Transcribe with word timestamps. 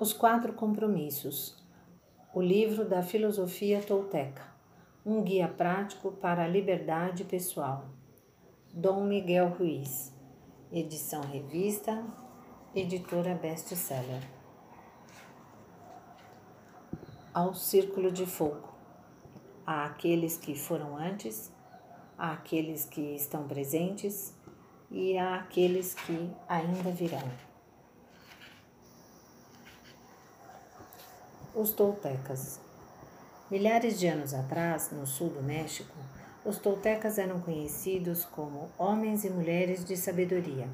Os 0.00 0.14
Quatro 0.14 0.54
Compromissos. 0.54 1.62
O 2.32 2.40
livro 2.40 2.88
da 2.88 3.02
filosofia 3.02 3.82
tolteca. 3.82 4.42
Um 5.04 5.22
guia 5.22 5.46
prático 5.46 6.10
para 6.12 6.44
a 6.44 6.48
liberdade 6.48 7.22
pessoal. 7.24 7.84
Dom 8.72 9.04
Miguel 9.04 9.50
Ruiz. 9.50 10.10
Edição 10.72 11.20
Revista. 11.20 12.02
Editora 12.74 13.34
Best-Seller. 13.34 14.22
Ao 17.34 17.52
Círculo 17.52 18.10
de 18.10 18.24
Fogo. 18.24 18.70
Há 19.66 19.84
aqueles 19.84 20.38
que 20.38 20.54
foram 20.54 20.96
antes, 20.96 21.52
há 22.16 22.32
aqueles 22.32 22.86
que 22.86 23.14
estão 23.14 23.46
presentes 23.46 24.34
e 24.90 25.18
há 25.18 25.34
aqueles 25.34 25.92
que 25.92 26.30
ainda 26.48 26.90
virão. 26.90 27.49
Os 31.52 31.72
toltecas. 31.72 32.60
Milhares 33.50 33.98
de 33.98 34.06
anos 34.06 34.32
atrás, 34.32 34.92
no 34.92 35.04
sul 35.04 35.30
do 35.30 35.42
México, 35.42 35.96
os 36.44 36.58
toltecas 36.58 37.18
eram 37.18 37.40
conhecidos 37.40 38.24
como 38.24 38.70
homens 38.78 39.24
e 39.24 39.30
mulheres 39.30 39.84
de 39.84 39.96
sabedoria. 39.96 40.68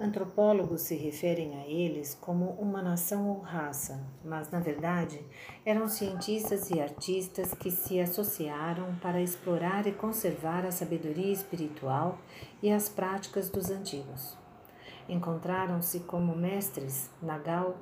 Antropólogos 0.00 0.82
se 0.82 0.96
referem 0.96 1.60
a 1.60 1.66
eles 1.68 2.12
como 2.20 2.50
uma 2.54 2.82
nação 2.82 3.28
ou 3.28 3.38
raça, 3.38 4.04
mas 4.24 4.50
na 4.50 4.58
verdade 4.58 5.24
eram 5.64 5.86
cientistas 5.86 6.70
e 6.70 6.80
artistas 6.80 7.54
que 7.54 7.70
se 7.70 8.00
associaram 8.00 8.96
para 8.96 9.22
explorar 9.22 9.86
e 9.86 9.92
conservar 9.92 10.66
a 10.66 10.72
sabedoria 10.72 11.32
espiritual 11.32 12.18
e 12.60 12.72
as 12.72 12.88
práticas 12.88 13.48
dos 13.48 13.70
antigos. 13.70 14.36
Encontraram-se 15.08 16.00
como 16.00 16.34
mestres 16.34 17.08
Nagal 17.22 17.76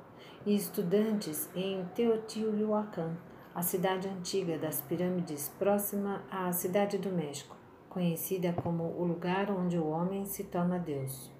e 0.45 0.55
estudantes 0.55 1.49
em 1.55 1.83
Teotihuacan, 1.95 3.15
a 3.53 3.61
cidade 3.61 4.07
antiga 4.07 4.57
das 4.57 4.81
pirâmides 4.81 5.49
próxima 5.57 6.23
à 6.31 6.51
cidade 6.51 6.97
do 6.97 7.09
México, 7.09 7.55
conhecida 7.89 8.53
como 8.53 8.83
o 8.83 9.03
lugar 9.03 9.49
onde 9.49 9.77
o 9.77 9.87
homem 9.87 10.25
se 10.25 10.43
torna 10.43 10.77
Deus. 10.77 11.31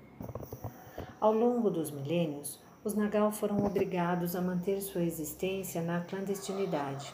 Ao 1.20 1.32
longo 1.32 1.70
dos 1.70 1.92
milênios, 1.92 2.60
os 2.84 2.96
Nagal 2.96 3.32
foram 3.32 3.66
obrigados 3.66 4.36
a 4.36 4.42
manter 4.42 4.82
sua 4.82 5.04
existência 5.04 5.82
na 5.82 6.02
clandestinidade. 6.02 7.14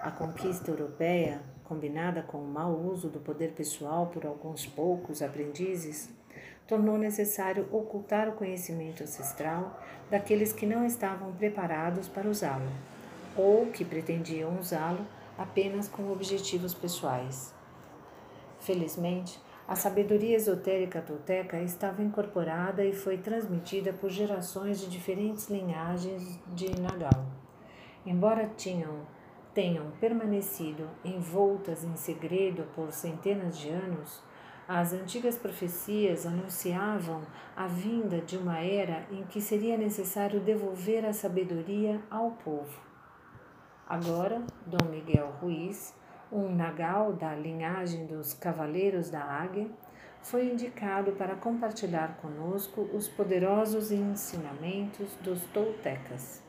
A 0.00 0.10
conquista 0.10 0.70
europeia, 0.70 1.42
combinada 1.64 2.22
com 2.22 2.38
o 2.38 2.46
mau 2.46 2.72
uso 2.72 3.08
do 3.08 3.20
poder 3.20 3.52
pessoal 3.52 4.06
por 4.08 4.26
alguns 4.26 4.66
poucos 4.66 5.22
aprendizes, 5.22 6.10
tornou 6.66 6.96
necessário 6.96 7.68
ocultar 7.70 8.28
o 8.28 8.32
conhecimento 8.32 9.02
ancestral 9.02 9.80
daqueles 10.10 10.52
que 10.52 10.66
não 10.66 10.84
estavam 10.84 11.32
preparados 11.32 12.08
para 12.08 12.28
usá-lo, 12.28 12.70
ou 13.36 13.66
que 13.66 13.84
pretendiam 13.84 14.58
usá-lo 14.58 15.06
apenas 15.36 15.88
com 15.88 16.10
objetivos 16.10 16.72
pessoais. 16.72 17.52
Felizmente, 18.60 19.38
a 19.66 19.74
sabedoria 19.74 20.36
esotérica 20.36 21.00
tolteca 21.00 21.58
estava 21.60 22.02
incorporada 22.02 22.84
e 22.84 22.92
foi 22.92 23.16
transmitida 23.16 23.94
por 23.94 24.10
gerações 24.10 24.78
de 24.78 24.88
diferentes 24.88 25.48
linhagens 25.48 26.38
de 26.48 26.78
Nagal. 26.80 27.26
Embora 28.04 28.50
tinham, 28.56 29.06
tenham 29.54 29.90
permanecido 29.92 30.86
envoltas 31.02 31.82
em 31.82 31.96
segredo 31.96 32.64
por 32.74 32.92
centenas 32.92 33.58
de 33.58 33.70
anos, 33.70 34.22
as 34.66 34.94
antigas 34.94 35.36
profecias 35.36 36.24
anunciavam 36.24 37.22
a 37.54 37.66
vinda 37.66 38.20
de 38.20 38.38
uma 38.38 38.58
era 38.58 39.06
em 39.10 39.22
que 39.24 39.40
seria 39.40 39.76
necessário 39.76 40.40
devolver 40.40 41.04
a 41.04 41.12
sabedoria 41.12 42.00
ao 42.10 42.30
povo. 42.30 42.80
Agora, 43.86 44.42
Dom 44.64 44.88
Miguel 44.88 45.30
Ruiz, 45.40 45.94
um 46.32 46.48
nagal 46.54 47.12
da 47.12 47.34
linhagem 47.34 48.06
dos 48.06 48.32
Cavaleiros 48.32 49.10
da 49.10 49.22
Águia, 49.22 49.68
foi 50.22 50.46
indicado 50.46 51.12
para 51.12 51.36
compartilhar 51.36 52.16
conosco 52.22 52.88
os 52.94 53.06
poderosos 53.06 53.92
ensinamentos 53.92 55.14
dos 55.16 55.42
toltecas. 55.52 56.42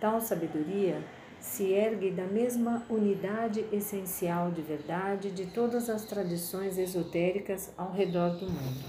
Tal 0.00 0.20
sabedoria 0.20 1.02
se 1.40 1.72
ergue 1.72 2.10
da 2.10 2.26
mesma 2.26 2.84
unidade 2.90 3.64
essencial 3.72 4.50
de 4.50 4.62
verdade 4.62 5.30
de 5.30 5.46
todas 5.46 5.88
as 5.88 6.04
tradições 6.04 6.78
esotéricas 6.78 7.72
ao 7.76 7.92
redor 7.92 8.36
do 8.36 8.46
mundo. 8.46 8.84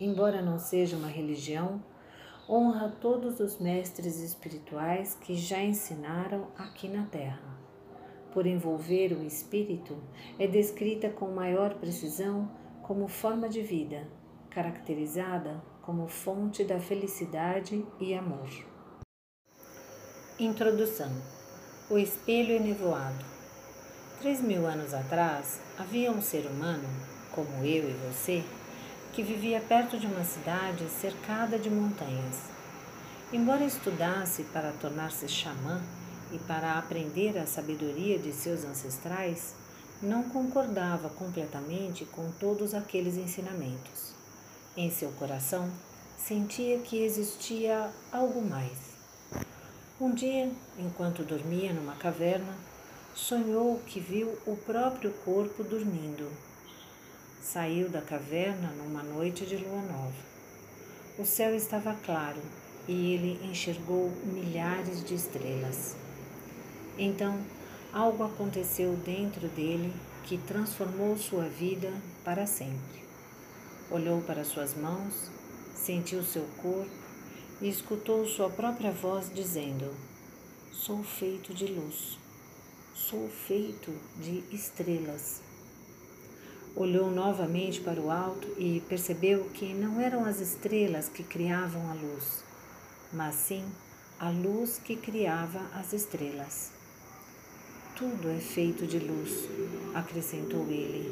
Embora 0.00 0.42
não 0.42 0.58
seja 0.58 0.96
uma 0.96 1.08
religião, 1.08 1.82
honra 2.48 2.88
todos 3.00 3.38
os 3.38 3.58
mestres 3.58 4.18
espirituais 4.18 5.14
que 5.14 5.36
já 5.36 5.62
ensinaram 5.62 6.48
aqui 6.58 6.88
na 6.88 7.06
Terra. 7.06 7.56
Por 8.32 8.46
envolver 8.46 9.12
o 9.12 9.22
espírito, 9.22 9.96
é 10.38 10.46
descrita 10.46 11.08
com 11.08 11.28
maior 11.28 11.74
precisão 11.74 12.50
como 12.82 13.06
forma 13.06 13.48
de 13.48 13.62
vida, 13.62 14.08
caracterizada 14.50 15.62
como 15.82 16.08
fonte 16.08 16.64
da 16.64 16.80
felicidade 16.80 17.84
e 18.00 18.14
amor. 18.14 18.71
Introdução 20.44 21.08
O 21.88 21.96
espelho 21.96 22.56
enevoado 22.56 23.24
Três 24.20 24.40
mil 24.40 24.66
anos 24.66 24.92
atrás, 24.92 25.60
havia 25.78 26.10
um 26.10 26.20
ser 26.20 26.46
humano, 26.46 26.82
como 27.30 27.64
eu 27.64 27.88
e 27.88 27.96
você, 28.08 28.42
que 29.12 29.22
vivia 29.22 29.60
perto 29.60 29.96
de 29.96 30.04
uma 30.08 30.24
cidade 30.24 30.84
cercada 30.88 31.56
de 31.60 31.70
montanhas. 31.70 32.40
Embora 33.32 33.64
estudasse 33.64 34.42
para 34.52 34.72
tornar-se 34.72 35.28
xamã 35.28 35.80
e 36.32 36.38
para 36.40 36.76
aprender 36.76 37.38
a 37.38 37.46
sabedoria 37.46 38.18
de 38.18 38.32
seus 38.32 38.64
ancestrais, 38.64 39.54
não 40.02 40.24
concordava 40.24 41.08
completamente 41.08 42.04
com 42.04 42.32
todos 42.40 42.74
aqueles 42.74 43.14
ensinamentos. 43.14 44.12
Em 44.76 44.90
seu 44.90 45.12
coração, 45.12 45.70
sentia 46.18 46.80
que 46.80 47.00
existia 47.00 47.92
algo 48.10 48.42
mais 48.42 48.91
um 50.04 50.12
dia, 50.12 50.50
enquanto 50.76 51.22
dormia 51.22 51.72
numa 51.72 51.94
caverna, 51.94 52.56
sonhou 53.14 53.80
que 53.86 54.00
viu 54.00 54.36
o 54.44 54.56
próprio 54.56 55.12
corpo 55.24 55.62
dormindo. 55.62 56.28
Saiu 57.40 57.88
da 57.88 58.02
caverna 58.02 58.72
numa 58.72 59.00
noite 59.00 59.46
de 59.46 59.56
lua 59.56 59.80
nova. 59.80 60.32
O 61.16 61.24
céu 61.24 61.54
estava 61.54 61.94
claro 62.04 62.40
e 62.88 63.14
ele 63.14 63.38
enxergou 63.46 64.10
milhares 64.24 65.04
de 65.04 65.14
estrelas. 65.14 65.94
Então, 66.98 67.38
algo 67.92 68.24
aconteceu 68.24 68.96
dentro 69.04 69.46
dele 69.50 69.94
que 70.24 70.36
transformou 70.36 71.16
sua 71.16 71.44
vida 71.44 71.92
para 72.24 72.44
sempre. 72.44 73.04
Olhou 73.88 74.20
para 74.22 74.42
suas 74.42 74.74
mãos, 74.74 75.30
sentiu 75.76 76.24
seu 76.24 76.44
corpo 76.60 77.01
e 77.62 77.68
escutou 77.68 78.26
sua 78.26 78.50
própria 78.50 78.90
voz 78.90 79.30
dizendo: 79.32 79.94
Sou 80.72 81.02
feito 81.04 81.54
de 81.54 81.66
luz, 81.66 82.18
sou 82.92 83.28
feito 83.28 83.94
de 84.16 84.42
estrelas. 84.50 85.40
Olhou 86.74 87.10
novamente 87.10 87.80
para 87.80 88.00
o 88.00 88.10
alto 88.10 88.48
e 88.58 88.80
percebeu 88.88 89.44
que 89.50 89.72
não 89.72 90.00
eram 90.00 90.24
as 90.24 90.40
estrelas 90.40 91.08
que 91.08 91.22
criavam 91.22 91.88
a 91.88 91.94
luz, 91.94 92.42
mas 93.12 93.34
sim 93.36 93.64
a 94.18 94.28
luz 94.30 94.80
que 94.82 94.96
criava 94.96 95.60
as 95.74 95.92
estrelas. 95.92 96.72
Tudo 97.94 98.28
é 98.28 98.40
feito 98.40 98.86
de 98.86 98.98
luz, 98.98 99.48
acrescentou 99.94 100.62
ele, 100.68 101.06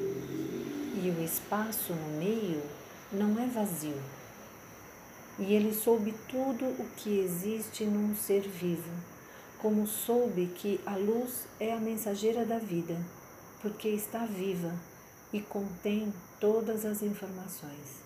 e 1.05 1.11
o 1.11 1.23
espaço 1.23 1.93
no 1.93 2.19
meio 2.19 2.63
não 3.13 3.39
é 3.39 3.47
vazio 3.47 4.20
e 5.41 5.55
ele 5.55 5.75
soube 5.75 6.15
tudo 6.29 6.67
o 6.67 6.87
que 6.97 7.19
existe 7.19 7.85
num 7.85 8.15
ser 8.15 8.43
vivo, 8.43 8.93
como 9.59 9.87
soube 9.87 10.47
que 10.55 10.79
a 10.85 10.97
luz 10.97 11.47
é 11.59 11.73
a 11.73 11.81
mensageira 11.81 12.45
da 12.45 12.59
vida, 12.59 12.95
porque 13.63 13.89
está 13.89 14.27
viva 14.27 14.73
e 15.33 15.41
contém 15.41 16.13
todas 16.39 16.85
as 16.85 17.03
informações. 17.03 18.03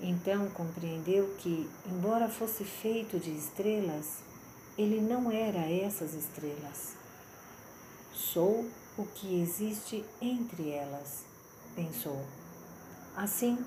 Então 0.00 0.48
compreendeu 0.48 1.34
que, 1.38 1.68
embora 1.86 2.28
fosse 2.28 2.64
feito 2.64 3.18
de 3.18 3.30
estrelas, 3.30 4.22
ele 4.78 5.00
não 5.00 5.30
era 5.30 5.70
essas 5.70 6.14
estrelas. 6.14 6.94
Sou 8.14 8.66
o 8.96 9.04
que 9.04 9.42
existe 9.42 10.04
entre 10.22 10.70
elas, 10.70 11.24
pensou. 11.76 12.24
Assim, 13.14 13.58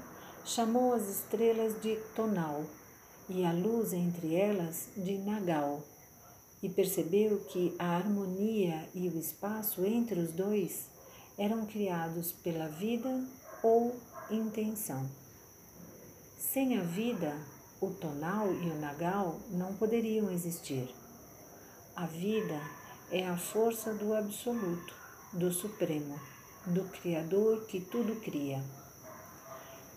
chamou 0.48 0.94
as 0.94 1.10
estrelas 1.10 1.80
de 1.82 1.98
Tonal 2.16 2.64
e 3.28 3.44
a 3.44 3.52
luz 3.52 3.92
entre 3.92 4.34
elas 4.34 4.88
de 4.96 5.18
Nagal, 5.18 5.84
e 6.64 6.70
percebeu 6.70 7.40
que 7.50 7.76
a 7.78 7.98
harmonia 7.98 8.88
e 8.96 9.10
o 9.10 9.20
espaço 9.20 9.86
entre 9.86 10.20
os 10.20 10.32
dois 10.32 10.90
eram 11.38 11.66
criados 11.66 12.32
pela 12.32 12.68
vida 12.68 13.24
ou 13.62 13.94
intenção. 14.32 15.08
Sem 16.40 16.80
a 16.80 16.82
vida, 16.82 17.38
o 17.80 17.92
tonal 17.92 18.52
e 18.54 18.70
o 18.70 18.80
nagal 18.80 19.40
não 19.52 19.76
poderiam 19.76 20.32
existir. 20.32 20.90
A 21.96 22.08
vida 22.08 22.60
é 23.12 23.28
a 23.28 23.38
força 23.38 23.94
do 23.94 24.16
absoluto, 24.16 24.96
do 25.34 25.52
supremo, 25.52 26.20
do 26.66 26.86
Criador 26.86 27.66
que 27.68 27.82
tudo 27.82 28.16
cria. 28.22 28.64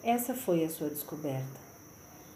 Essa 0.03 0.35
foi 0.35 0.65
a 0.65 0.71
sua 0.71 0.89
descoberta. 0.89 1.61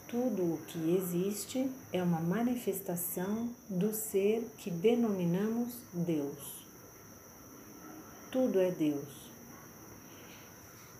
Tudo 0.06 0.42
o 0.54 0.58
que 0.66 0.94
existe 0.96 1.70
é 1.92 2.02
uma 2.02 2.20
manifestação 2.20 3.48
do 3.70 3.92
ser 3.94 4.46
que 4.58 4.70
denominamos 4.70 5.72
Deus. 5.92 6.66
Tudo 8.30 8.60
é 8.60 8.70
Deus. 8.70 9.30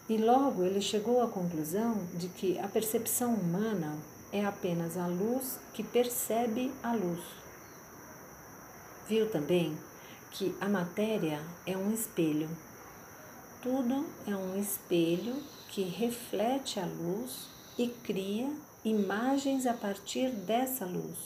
E 0.09 0.17
logo 0.17 0.65
ele 0.65 0.81
chegou 0.81 1.23
à 1.23 1.29
conclusão 1.29 2.07
de 2.15 2.29
que 2.29 2.59
a 2.59 2.67
percepção 2.67 3.35
humana 3.35 3.99
é 4.33 4.45
apenas 4.45 4.97
a 4.97 5.07
luz 5.07 5.59
que 5.75 5.83
percebe 5.83 6.73
a 6.83 6.95
luz. 6.95 7.21
Viu 9.07 9.31
também 9.31 9.77
que 10.31 10.55
a 10.61 10.69
matéria 10.69 11.41
é 11.67 11.77
um 11.77 11.93
espelho. 11.93 12.49
Tudo 13.65 14.05
é 14.27 14.37
um 14.37 14.61
espelho 14.61 15.43
que 15.71 15.85
reflete 15.85 16.79
a 16.79 16.85
luz 16.85 17.49
e 17.79 17.89
cria 17.89 18.55
imagens 18.85 19.65
a 19.65 19.73
partir 19.73 20.29
dessa 20.33 20.85
luz. 20.85 21.17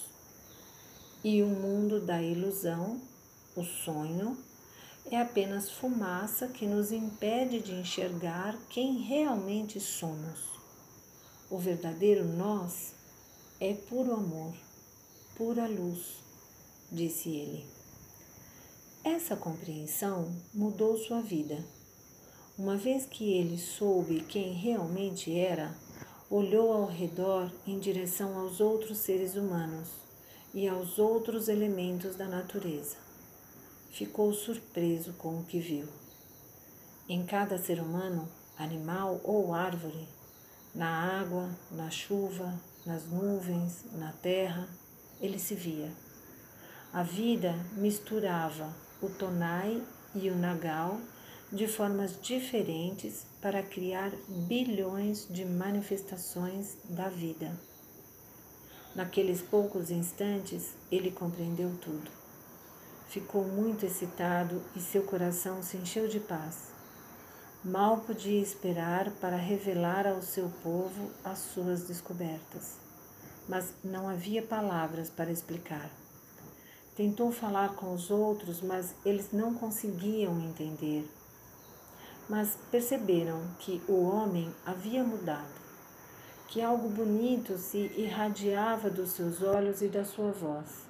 E 1.25 1.43
o 1.43 1.49
mundo 1.49 2.01
da 2.01 2.23
ilusão, 2.23 3.01
o 3.57 3.65
sonho, 3.65 4.39
é 5.11 5.21
apenas 5.21 5.69
fumaça 5.69 6.47
que 6.47 6.65
nos 6.65 6.93
impede 6.93 7.59
de 7.59 7.75
enxergar 7.75 8.57
quem 8.71 8.99
realmente 8.99 9.81
somos. 9.81 10.39
O 11.51 11.59
verdadeiro 11.59 12.25
nós 12.25 12.95
é 13.59 13.75
puro 13.75 14.13
amor, 14.13 14.55
pura 15.35 15.67
luz, 15.67 16.23
disse 16.93 17.31
ele. 17.31 17.67
Essa 19.03 19.35
compreensão 19.35 20.33
mudou 20.55 20.97
sua 20.99 21.21
vida. 21.21 21.77
Uma 22.59 22.77
vez 22.77 23.07
que 23.07 23.35
ele 23.35 23.57
soube 23.57 24.25
quem 24.25 24.53
realmente 24.53 25.33
era, 25.39 25.73
olhou 26.29 26.73
ao 26.73 26.87
redor 26.87 27.53
em 27.65 27.79
direção 27.79 28.37
aos 28.37 28.61
outros 28.61 28.99
seres 28.99 29.37
humanos 29.37 29.91
e 30.53 30.67
aos 30.67 30.99
outros 30.99 31.47
elementos 31.47 32.17
da 32.17 32.27
natureza. 32.27 32.97
Ficou 33.93 34.33
surpreso 34.33 35.13
com 35.13 35.39
o 35.39 35.45
que 35.45 35.61
viu. 35.61 35.87
Em 37.09 37.25
cada 37.25 37.57
ser 37.59 37.81
humano, 37.81 38.29
animal 38.59 39.21
ou 39.23 39.55
árvore, 39.55 40.09
na 40.75 41.21
água, 41.21 41.49
na 41.71 41.89
chuva, 41.91 42.61
nas 42.85 43.07
nuvens, 43.07 43.85
na 43.93 44.11
terra, 44.15 44.69
ele 45.21 45.39
se 45.39 45.55
via. 45.55 45.93
A 46.93 47.05
vida 47.05 47.55
misturava 47.77 48.75
o 49.01 49.09
tonai 49.09 49.81
e 50.13 50.29
o 50.29 50.37
nagal 50.37 50.99
de 51.51 51.67
formas 51.67 52.21
diferentes 52.21 53.27
para 53.41 53.63
criar 53.63 54.13
bilhões 54.29 55.27
de 55.31 55.47
manifestações 55.47 56.77
da 56.85 57.09
vida. 57.09 57.59
Naqueles 58.95 59.41
poucos 59.41 59.91
instantes, 59.91 60.75
ele 60.93 61.11
compreendeu 61.11 61.75
tudo. 61.81 62.11
Ficou 63.09 63.45
muito 63.45 63.87
excitado 63.87 64.63
e 64.77 64.81
seu 64.81 65.03
coração 65.05 65.63
se 65.63 65.79
encheu 65.79 66.07
de 66.07 66.21
paz. 66.21 66.75
Mal 67.65 67.99
podia 68.01 68.41
esperar 68.41 69.11
para 69.13 69.37
revelar 69.37 70.07
ao 70.07 70.21
seu 70.21 70.51
povo 70.63 71.11
as 71.25 71.39
suas 71.39 71.85
descobertas, 71.85 72.77
mas 73.49 73.73
não 73.83 74.07
havia 74.07 74.43
palavras 74.43 75.09
para 75.09 75.33
explicar. 75.33 75.91
Tentou 76.95 77.33
falar 77.33 77.75
com 77.75 77.95
os 77.95 78.11
outros, 78.11 78.61
mas 78.61 78.95
eles 79.05 79.33
não 79.33 79.55
conseguiam 79.55 80.39
entender 80.41 81.09
mas 82.29 82.57
perceberam 82.71 83.41
que 83.59 83.81
o 83.89 84.03
homem 84.03 84.53
havia 84.67 85.03
mudado, 85.03 85.59
que 86.47 86.61
algo 86.61 86.89
bonito 86.91 87.57
se 87.57 87.91
irradiava 87.97 88.91
dos 88.91 89.13
seus 89.13 89.43
olhos 89.43 89.81
e 89.81 89.89
da 89.89 90.05
sua 90.05 90.31
voz. 90.31 90.87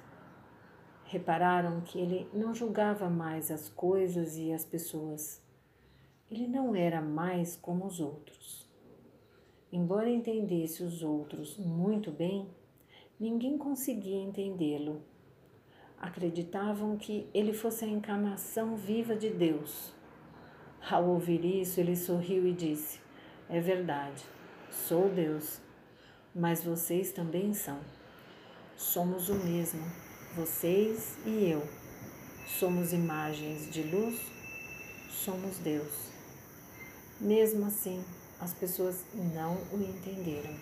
Repararam 1.05 1.81
que 1.81 1.97
ele 1.97 2.27
não 2.33 2.53
julgava 2.53 3.09
mais 3.09 3.49
as 3.49 3.69
coisas 3.69 4.37
e 4.37 4.51
as 4.51 4.65
pessoas. 4.65 5.41
Ele 6.29 6.47
não 6.47 6.75
era 6.75 7.01
mais 7.01 7.55
como 7.55 7.85
os 7.85 7.99
outros. 7.99 8.67
Embora 9.71 10.09
entendesse 10.09 10.83
os 10.83 11.01
outros 11.01 11.57
muito 11.57 12.11
bem, 12.11 12.47
ninguém 13.19 13.57
conseguia 13.57 14.21
entendê-lo. 14.21 15.01
Acreditavam 15.97 16.97
que 16.97 17.27
ele 17.33 17.53
fosse 17.53 17.85
a 17.85 17.87
encarnação 17.87 18.75
viva 18.75 19.15
de 19.15 19.29
Deus 19.29 19.98
ao 20.87 21.05
ouvir 21.05 21.43
isso, 21.43 21.79
ele 21.79 21.95
sorriu 21.95 22.47
e 22.47 22.53
disse: 22.53 22.99
É 23.49 23.59
verdade, 23.59 24.23
sou 24.71 25.09
Deus, 25.09 25.59
mas 26.33 26.63
vocês 26.63 27.11
também 27.11 27.53
são. 27.53 27.79
Somos 28.77 29.29
o 29.29 29.35
mesmo, 29.35 29.83
vocês 30.35 31.17
e 31.25 31.51
eu. 31.51 31.67
Somos 32.47 32.93
imagens 32.93 33.71
de 33.71 33.83
luz, 33.83 34.19
somos 35.09 35.57
Deus. 35.57 36.09
Mesmo 37.19 37.65
assim, 37.65 38.03
as 38.39 38.53
pessoas 38.53 39.03
não 39.13 39.55
o 39.73 39.81
entenderam. 39.81 40.55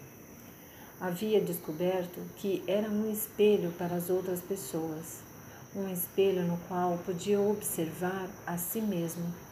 Havia 0.99 1.39
descoberto 1.39 2.19
que 2.37 2.63
era 2.67 2.89
um 2.89 3.11
espelho 3.11 3.71
para 3.73 3.95
as 3.95 4.09
outras 4.09 4.41
pessoas, 4.41 5.21
um 5.75 5.87
espelho 5.87 6.43
no 6.43 6.57
qual 6.67 6.97
podia 7.05 7.39
observar 7.39 8.27
a 8.47 8.57
si 8.57 8.81
mesmo 8.81 9.46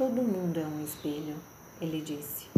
Todo 0.00 0.22
mundo 0.22 0.58
é 0.58 0.64
um 0.64 0.82
espelho, 0.82 1.36
ele 1.78 2.00
disse. 2.00 2.48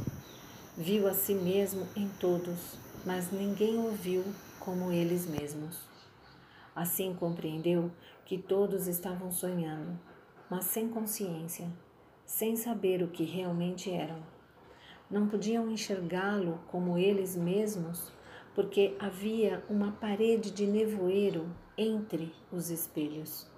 Viu 0.77 1.09
a 1.09 1.13
si 1.13 1.35
mesmo 1.35 1.89
em 1.97 2.09
todos, 2.21 2.79
mas 3.05 3.33
ninguém 3.33 3.81
o 3.81 3.91
viu 3.91 4.23
como 4.61 4.93
eles 4.93 5.27
mesmos. 5.27 5.81
Assim 6.73 7.13
compreendeu 7.13 7.91
que 8.25 8.39
todos 8.39 8.87
estavam 8.87 9.33
sonhando, 9.33 9.99
mas 10.49 10.67
sem 10.67 10.89
consciência, 10.89 11.69
sem 12.25 12.55
saber 12.55 13.03
o 13.03 13.09
que 13.09 13.25
realmente 13.25 13.91
eram. 13.91 14.23
Não 15.11 15.27
podiam 15.27 15.69
enxergá-lo 15.69 16.61
como 16.69 16.97
eles 16.97 17.35
mesmos, 17.35 18.13
porque 18.55 18.95
havia 19.01 19.65
uma 19.69 19.91
parede 19.91 20.53
de 20.53 20.65
nevoeiro 20.65 21.51
entre 21.77 22.33
os 22.53 22.71
espelhos 22.71 23.51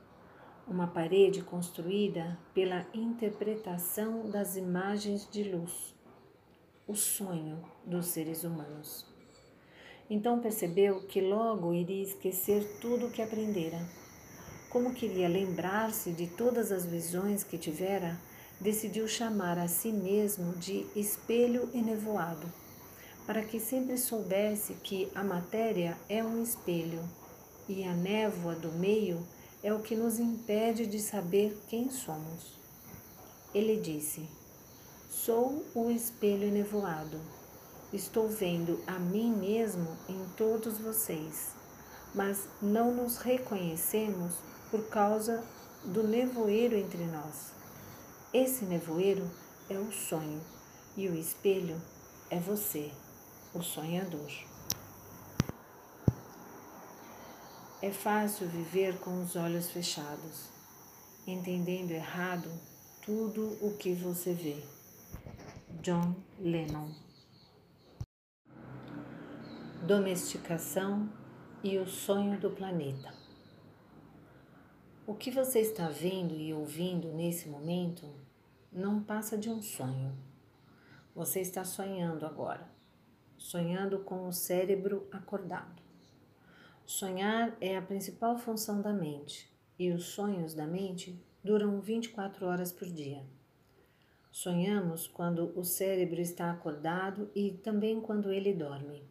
uma 0.66 0.87
parede 0.87 1.42
construída 1.42 2.38
pela 2.54 2.87
interpretação 2.94 4.30
das 4.30 4.56
imagens 4.56 5.28
de 5.30 5.44
luz, 5.44 5.94
o 6.87 6.94
sonho 6.94 7.62
dos 7.85 8.06
seres 8.06 8.44
humanos. 8.44 9.06
Então 10.09 10.40
percebeu 10.40 11.06
que 11.06 11.21
logo 11.21 11.75
iria 11.75 12.02
esquecer 12.02 12.78
tudo 12.80 13.06
o 13.06 13.11
que 13.11 13.23
aprendera. 13.23 13.78
Como 14.71 14.94
queria 14.94 15.28
lembrar-se 15.28 16.12
de 16.12 16.26
todas 16.26 16.73
as 16.73 16.85
visões 16.85 17.44
que 17.44 17.59
tivera, 17.59 18.18
decidiu 18.61 19.06
chamar 19.06 19.59
a 19.59 19.68
si 19.68 19.92
mesmo 19.92 20.54
de 20.54 20.87
espelho 20.97 21.68
enevoado, 21.75 22.47
para 23.26 23.44
que 23.44 23.61
sempre 23.61 23.97
soubesse 23.97 24.75
que 24.75 25.11
a 25.14 25.23
matéria 25.23 25.97
é 26.09 26.23
um 26.23 26.42
espelho 26.42 27.02
e 27.68 27.85
a 27.85 27.94
névoa 27.94 28.54
do 28.54 28.73
meio 28.73 29.26
é 29.64 29.73
o 29.73 29.80
que 29.80 29.97
nos 29.97 30.18
impede 30.18 30.87
de 30.87 31.00
saber 31.00 31.59
quem 31.68 31.90
somos. 31.90 32.59
Ele 33.54 33.80
disse: 33.80 34.28
Sou 35.09 35.64
o 35.75 35.90
espelho 35.90 36.52
nevoado. 36.52 37.18
Estou 37.90 38.28
vendo 38.28 38.78
a 38.87 38.99
mim 38.99 39.35
mesmo 39.35 39.88
em 40.06 40.23
todos 40.37 40.76
vocês, 40.76 41.54
mas 42.14 42.47
não 42.61 42.94
nos 42.94 43.16
reconhecemos 43.16 44.35
por 44.71 44.87
causa 44.88 45.42
do 45.83 46.06
nevoeiro 46.06 46.76
entre 46.76 47.06
nós. 47.06 47.52
Esse 48.35 48.66
nevoeiro 48.66 49.30
é 49.71 49.78
o 49.78 49.90
sonho 49.90 50.42
e 50.94 51.09
o 51.09 51.14
espelho 51.14 51.80
é 52.28 52.38
você, 52.38 52.90
o 53.54 53.62
sonhador. 53.62 54.53
É 57.87 57.91
fácil 57.91 58.49
viver 58.49 58.99
com 58.99 59.23
os 59.23 59.37
olhos 59.37 59.69
fechados, 59.69 60.49
entendendo 61.26 61.91
errado 61.91 62.50
tudo 63.05 63.59
o 63.61 63.76
que 63.76 63.93
você 63.93 64.33
vê. 64.33 64.57
John 65.83 66.14
Lennon 66.41 66.88
Domesticação 69.87 71.12
e 71.62 71.76
o 71.76 71.87
sonho 71.87 72.41
do 72.41 72.50
planeta. 72.53 73.12
O 75.07 75.14
que 75.14 75.31
você 75.31 75.59
está 75.59 75.91
vendo 75.91 76.35
e 76.35 76.55
ouvindo 76.55 77.12
nesse 77.12 77.50
momento 77.50 78.11
não 78.73 79.05
passa 79.05 79.37
de 79.37 79.50
um 79.50 79.61
sonho. 79.61 80.17
Você 81.14 81.43
está 81.43 81.67
sonhando 81.67 82.25
agora. 82.25 82.67
sonhando 83.37 83.99
com 83.99 84.26
o 84.26 84.33
cérebro 84.33 85.07
acordado. 85.12 85.84
Sonhar 86.87 87.57
é 87.62 87.79
a 87.79 87.83
principal 87.83 88.37
função 88.37 88.83
da 88.83 88.93
mente 88.93 89.50
e 89.79 89.91
os 89.91 90.05
sonhos 90.05 90.53
da 90.53 90.67
mente 90.67 91.19
duram 91.43 91.81
24 91.81 92.45
horas 92.45 92.73
por 92.73 92.87
dia. 92.87 93.25
Sonhamos 94.31 95.07
quando 95.07 95.59
o 95.59 95.64
cérebro 95.64 96.21
está 96.21 96.50
acordado 96.50 97.31
e 97.35 97.53
também 97.53 98.03
quando 98.03 98.31
ele 98.31 98.53
dorme. 98.53 99.03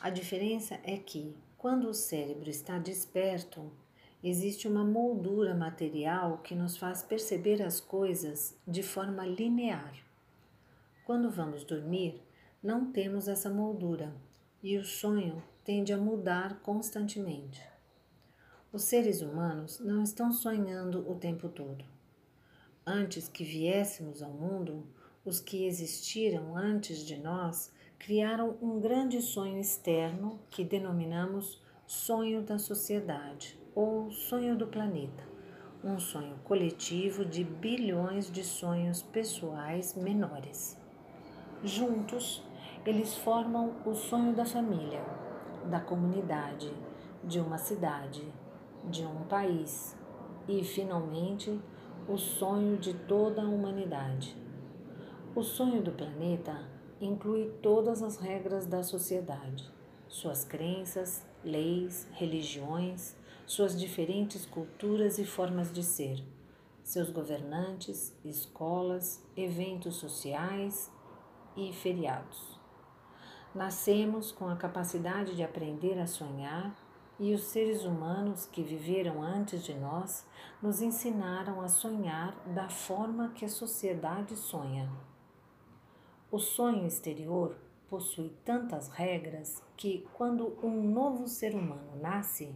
A 0.00 0.10
diferença 0.10 0.78
é 0.84 0.96
que, 0.96 1.34
quando 1.58 1.88
o 1.88 1.94
cérebro 1.94 2.48
está 2.48 2.78
desperto, 2.78 3.72
existe 4.22 4.68
uma 4.68 4.84
moldura 4.84 5.56
material 5.56 6.38
que 6.38 6.54
nos 6.54 6.76
faz 6.76 7.02
perceber 7.02 7.60
as 7.62 7.80
coisas 7.80 8.56
de 8.64 8.84
forma 8.84 9.26
linear. 9.26 9.92
Quando 11.04 11.30
vamos 11.30 11.64
dormir, 11.64 12.22
não 12.62 12.92
temos 12.92 13.26
essa 13.26 13.50
moldura 13.50 14.14
e 14.62 14.78
o 14.78 14.84
sonho 14.84 15.42
tende 15.64 15.92
a 15.92 15.98
mudar 15.98 16.60
constantemente. 16.60 17.62
Os 18.72 18.82
seres 18.82 19.20
humanos 19.20 19.80
não 19.80 20.02
estão 20.02 20.32
sonhando 20.32 21.10
o 21.10 21.14
tempo 21.14 21.48
todo. 21.48 21.84
Antes 22.86 23.28
que 23.28 23.44
viéssemos 23.44 24.22
ao 24.22 24.30
mundo, 24.30 24.86
os 25.24 25.40
que 25.40 25.66
existiram 25.66 26.56
antes 26.56 27.04
de 27.04 27.16
nós 27.16 27.72
criaram 27.98 28.56
um 28.62 28.80
grande 28.80 29.20
sonho 29.20 29.58
externo 29.58 30.40
que 30.50 30.64
denominamos 30.64 31.60
sonho 31.86 32.42
da 32.42 32.58
sociedade 32.58 33.58
ou 33.74 34.10
sonho 34.10 34.56
do 34.56 34.66
planeta, 34.66 35.24
um 35.84 35.98
sonho 35.98 36.38
coletivo 36.44 37.24
de 37.24 37.44
bilhões 37.44 38.30
de 38.30 38.42
sonhos 38.44 39.02
pessoais 39.02 39.94
menores. 39.94 40.78
Juntos, 41.62 42.42
eles 42.86 43.16
formam 43.16 43.74
o 43.84 43.94
sonho 43.94 44.32
da 44.32 44.46
família, 44.46 45.04
da 45.64 45.80
comunidade, 45.80 46.72
de 47.22 47.40
uma 47.40 47.58
cidade, 47.58 48.26
de 48.84 49.04
um 49.04 49.24
país 49.24 49.96
e, 50.48 50.64
finalmente, 50.64 51.60
o 52.08 52.16
sonho 52.16 52.76
de 52.78 52.94
toda 52.94 53.42
a 53.42 53.48
humanidade. 53.48 54.36
O 55.34 55.42
sonho 55.42 55.82
do 55.82 55.92
planeta 55.92 56.68
inclui 57.00 57.50
todas 57.62 58.02
as 58.02 58.16
regras 58.16 58.66
da 58.66 58.82
sociedade, 58.82 59.70
suas 60.08 60.44
crenças, 60.44 61.24
leis, 61.44 62.08
religiões, 62.12 63.16
suas 63.46 63.78
diferentes 63.78 64.44
culturas 64.44 65.18
e 65.18 65.24
formas 65.24 65.72
de 65.72 65.82
ser, 65.82 66.22
seus 66.82 67.10
governantes, 67.10 68.16
escolas, 68.24 69.24
eventos 69.36 69.96
sociais 69.96 70.90
e 71.56 71.72
feriados. 71.72 72.59
Nascemos 73.52 74.30
com 74.30 74.48
a 74.48 74.54
capacidade 74.54 75.34
de 75.34 75.42
aprender 75.42 75.98
a 75.98 76.06
sonhar 76.06 76.72
e 77.18 77.34
os 77.34 77.42
seres 77.42 77.84
humanos 77.84 78.46
que 78.46 78.62
viveram 78.62 79.20
antes 79.20 79.64
de 79.64 79.74
nós 79.74 80.24
nos 80.62 80.80
ensinaram 80.80 81.60
a 81.60 81.66
sonhar 81.66 82.32
da 82.46 82.68
forma 82.68 83.32
que 83.34 83.44
a 83.44 83.48
sociedade 83.48 84.36
sonha. 84.36 84.88
O 86.30 86.38
sonho 86.38 86.86
exterior 86.86 87.56
possui 87.88 88.30
tantas 88.44 88.88
regras 88.88 89.60
que, 89.76 90.06
quando 90.14 90.56
um 90.64 90.88
novo 90.88 91.26
ser 91.26 91.52
humano 91.52 92.00
nasce, 92.00 92.54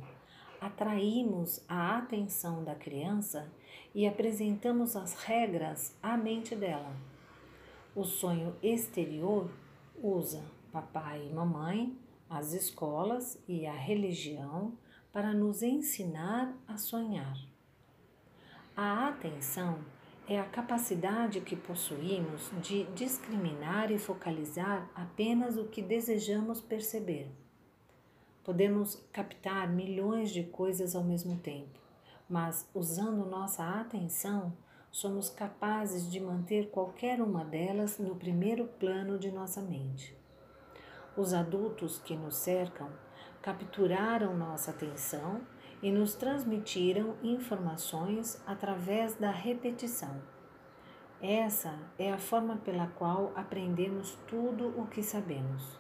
atraímos 0.61 1.61
a 1.69 1.99
atenção 1.99 2.63
da 2.63 2.77
criança 2.77 3.51
e 3.93 4.07
apresentamos 4.07 4.95
as 4.95 5.15
regras 5.15 5.99
à 6.01 6.17
mente 6.17 6.55
dela. 6.55 6.95
O 7.97 8.05
sonho 8.05 8.55
exterior 8.63 9.51
usa 10.01 10.41
papai 10.75 11.29
e 11.29 11.33
mamãe, 11.33 11.97
as 12.29 12.53
escolas 12.53 13.41
e 13.47 13.65
a 13.65 13.73
religião 13.73 14.77
para 15.13 15.33
nos 15.33 15.63
ensinar 15.63 16.53
a 16.67 16.77
sonhar. 16.77 17.39
A 18.77 19.07
atenção 19.07 19.79
é 20.29 20.41
a 20.41 20.45
capacidade 20.45 21.41
que 21.43 21.55
possuímos 21.55 22.51
de 22.61 22.83
discriminar 22.87 23.93
e 23.93 23.99
focalizar 24.01 24.91
apenas 24.97 25.57
o 25.57 25.69
que 25.69 25.81
desejamos 25.81 26.61
perceber. 26.61 27.31
Podemos 28.43 28.97
captar 29.13 29.69
milhões 29.69 30.33
de 30.33 30.43
coisas 30.43 30.97
ao 30.97 31.05
mesmo 31.05 31.37
tempo, 31.37 31.79
mas 32.29 32.69
usando 32.75 33.25
nossa 33.25 33.81
atenção, 33.81 34.53
somos 34.91 35.31
capazes 35.31 36.11
de 36.11 36.19
manter 36.19 36.69
qualquer 36.71 37.21
uma 37.21 37.45
delas 37.45 37.97
no 37.99 38.17
primeiro 38.17 38.67
plano 38.67 39.21
de 39.21 39.31
nossa 39.31 39.63
mente. 39.63 40.24
Os 41.17 41.33
adultos 41.33 42.01
que 42.01 42.17
nos 42.17 42.37
cercam 42.37 42.89
capturaram 43.41 44.37
nossa 44.37 44.73
atenção 44.73 45.41
e 45.81 45.93
nos 45.93 46.15
transmitiram 46.15 47.15
informações 47.23 48.43
através 48.47 49.15
da 49.15 49.31
repetição. 49.31 50.21
Essa 51.21 51.79
é 51.99 52.13
a 52.13 52.19
forma 52.19 52.57
pela 52.57 52.89
qual 52.89 53.33
aprendemos 53.37 54.19
tudo 54.27 54.69
o 54.79 54.87
que 54.87 55.03
sabemos. 55.03 55.79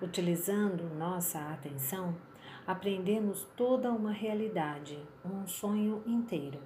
Utilizando 0.00 0.84
nossa 0.94 1.38
atenção, 1.52 2.16
aprendemos 2.66 3.46
toda 3.54 3.92
uma 3.92 4.12
realidade, 4.12 4.98
um 5.22 5.46
sonho 5.46 6.02
inteiro. 6.06 6.60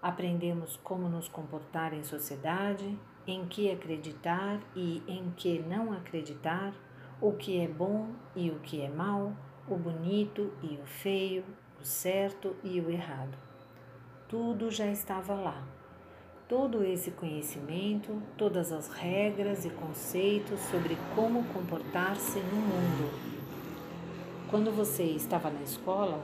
Aprendemos 0.00 0.78
como 0.78 1.08
nos 1.08 1.28
comportar 1.28 1.92
em 1.92 2.02
sociedade, 2.02 2.98
em 3.26 3.46
que 3.46 3.70
acreditar 3.70 4.60
e 4.74 5.02
em 5.06 5.30
que 5.36 5.58
não 5.60 5.92
acreditar, 5.92 6.72
o 7.20 7.32
que 7.32 7.60
é 7.60 7.68
bom 7.68 8.08
e 8.34 8.50
o 8.50 8.58
que 8.60 8.80
é 8.80 8.88
mal, 8.88 9.32
o 9.68 9.76
bonito 9.76 10.52
e 10.62 10.78
o 10.82 10.86
feio, 10.86 11.44
o 11.80 11.84
certo 11.84 12.56
e 12.64 12.80
o 12.80 12.90
errado. 12.90 13.36
Tudo 14.28 14.70
já 14.70 14.86
estava 14.86 15.34
lá. 15.34 15.62
Todo 16.48 16.82
esse 16.82 17.10
conhecimento, 17.12 18.20
todas 18.36 18.72
as 18.72 18.88
regras 18.88 19.64
e 19.64 19.70
conceitos 19.70 20.58
sobre 20.70 20.96
como 21.14 21.44
comportar-se 21.52 22.40
no 22.40 22.56
mundo. 22.56 23.30
Quando 24.48 24.74
você 24.74 25.04
estava 25.04 25.48
na 25.48 25.62
escola, 25.62 26.20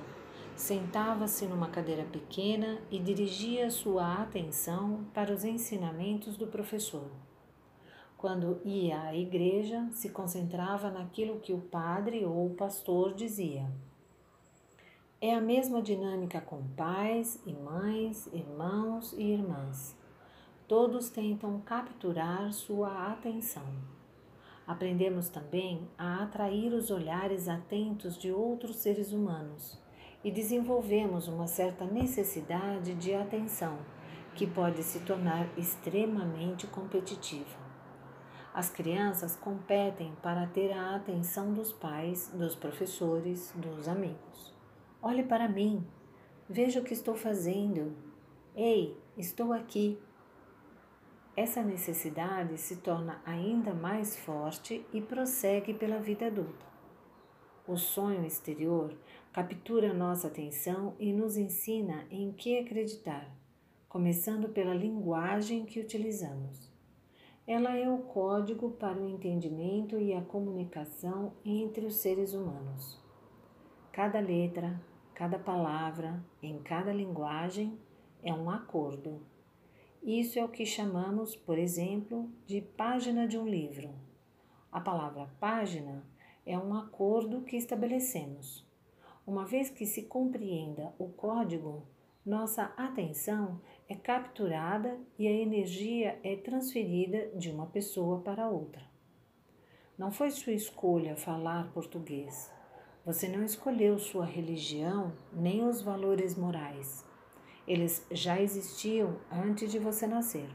Sentava-se 0.57 1.45
numa 1.45 1.69
cadeira 1.69 2.05
pequena 2.05 2.81
e 2.91 2.99
dirigia 2.99 3.71
sua 3.71 4.23
atenção 4.23 5.05
para 5.13 5.31
os 5.31 5.45
ensinamentos 5.45 6.35
do 6.39 6.47
professor. 6.47 7.11
Quando 8.17 8.59
ia 8.65 9.03
à 9.03 9.15
igreja, 9.15 9.87
se 9.93 10.09
concentrava 10.09 10.91
naquilo 10.91 11.41
que 11.41 11.53
o 11.53 11.61
padre 11.61 12.25
ou 12.25 12.47
o 12.47 12.55
pastor 12.55 13.13
dizia. 13.13 13.71
É 15.21 15.35
a 15.35 15.43
mesma 15.43 15.83
dinâmica 15.83 16.41
com 16.41 16.67
pais 16.69 17.39
e 17.45 17.53
mães, 17.53 18.27
irmãos 18.33 19.13
e 19.13 19.25
irmãs. 19.25 19.95
Todos 20.67 21.11
tentam 21.11 21.61
capturar 21.61 22.51
sua 22.55 23.13
atenção. 23.13 23.67
Aprendemos 24.67 25.29
também 25.29 25.87
a 25.99 26.23
atrair 26.23 26.73
os 26.73 26.91
olhares 26.91 27.47
atentos 27.47 28.17
de 28.17 28.33
outros 28.33 28.77
seres 28.77 29.13
humanos 29.13 29.85
e 30.27 30.31
desenvolvemos 30.33 31.29
uma 31.29 31.47
certa 31.47 31.85
necessidade 31.85 32.97
de 32.97 33.15
atenção, 33.15 33.79
que 34.35 34.45
pode 34.45 34.83
se 34.83 34.99
tornar 34.99 35.49
extremamente 35.57 36.67
competitiva. 36.67 37.57
As 38.53 38.69
crianças 38.69 39.37
competem 39.37 40.13
para 40.21 40.45
ter 40.49 40.73
a 40.73 40.97
atenção 40.97 41.55
dos 41.55 41.73
pais, 41.73 42.29
dos 42.35 42.57
professores, 42.57 43.53
dos 43.55 43.87
amigos. 43.87 44.53
Olhe 45.01 45.23
para 45.23 45.49
mim, 45.49 45.87
veja 46.51 46.81
o 46.81 46.83
que 46.83 46.93
estou 46.93 47.15
fazendo. 47.15 47.97
Ei, 48.57 48.99
estou 49.17 49.53
aqui. 49.53 49.97
Essa 51.37 51.63
necessidade 51.63 52.59
se 52.59 52.79
torna 52.79 53.23
ainda 53.25 53.73
mais 53.73 54.17
forte 54.17 54.85
e 54.93 55.01
prossegue 55.01 55.73
pela 55.73 56.01
vida 56.01 56.27
adulta. 56.27 56.76
O 57.69 57.77
sonho 57.77 58.25
exterior 58.25 58.97
captura 59.33 59.93
nossa 59.93 60.29
atenção 60.29 60.95
e 61.01 61.13
nos 61.13 61.37
ensina 61.37 62.07
em 62.13 62.31
que 62.31 62.57
acreditar, 62.57 63.29
começando 63.89 64.51
pela 64.51 64.73
linguagem 64.73 65.67
que 65.67 65.81
utilizamos. 65.81 66.71
Ela 67.45 67.77
é 67.77 67.91
o 67.91 67.99
código 67.99 68.71
para 68.71 68.97
o 68.97 69.09
entendimento 69.09 69.99
e 69.99 70.15
a 70.15 70.23
comunicação 70.23 71.33
entre 71.45 71.85
os 71.87 71.97
seres 71.97 72.35
humanos. 72.35 73.03
Cada 73.91 74.21
letra, 74.21 74.81
cada 75.13 75.37
palavra, 75.37 76.25
em 76.41 76.61
cada 76.63 76.93
linguagem 76.93 77.77
é 78.23 78.33
um 78.33 78.49
acordo. 78.49 79.21
Isso 80.05 80.39
é 80.39 80.45
o 80.45 80.49
que 80.49 80.65
chamamos, 80.65 81.35
por 81.35 81.59
exemplo, 81.59 82.31
de 82.47 82.61
página 82.61 83.27
de 83.27 83.37
um 83.37 83.49
livro. 83.49 83.91
A 84.71 84.81
palavra 84.81 85.29
página 85.41 86.05
é 86.47 86.57
um 86.57 86.73
acordo 86.75 87.43
que 87.43 87.57
estabelecemos. 87.57 88.65
Uma 89.27 89.45
vez 89.45 89.69
que 89.69 89.85
se 89.85 90.05
compreenda 90.05 90.95
o 90.97 91.09
código, 91.09 91.83
nossa 92.25 92.73
atenção 92.77 93.61
é 93.89 93.95
capturada 93.97 94.99
e 95.19 95.27
a 95.27 95.33
energia 95.33 96.19
é 96.23 96.37
transferida 96.37 97.29
de 97.35 97.51
uma 97.51 97.67
pessoa 97.67 98.21
para 98.21 98.49
outra. 98.49 98.83
Não 99.99 100.13
foi 100.13 100.31
sua 100.31 100.53
escolha 100.53 101.17
falar 101.17 101.73
português. 101.73 102.53
Você 103.05 103.29
não 103.29 103.43
escolheu 103.43 103.99
sua 103.99 104.25
religião 104.25 105.13
nem 105.33 105.65
os 105.65 105.83
valores 105.83 106.37
morais. 106.37 107.05
Eles 107.67 108.07
já 108.11 108.41
existiam 108.41 109.19
antes 109.31 109.71
de 109.71 109.79
você 109.79 110.07
nascer. 110.07 110.49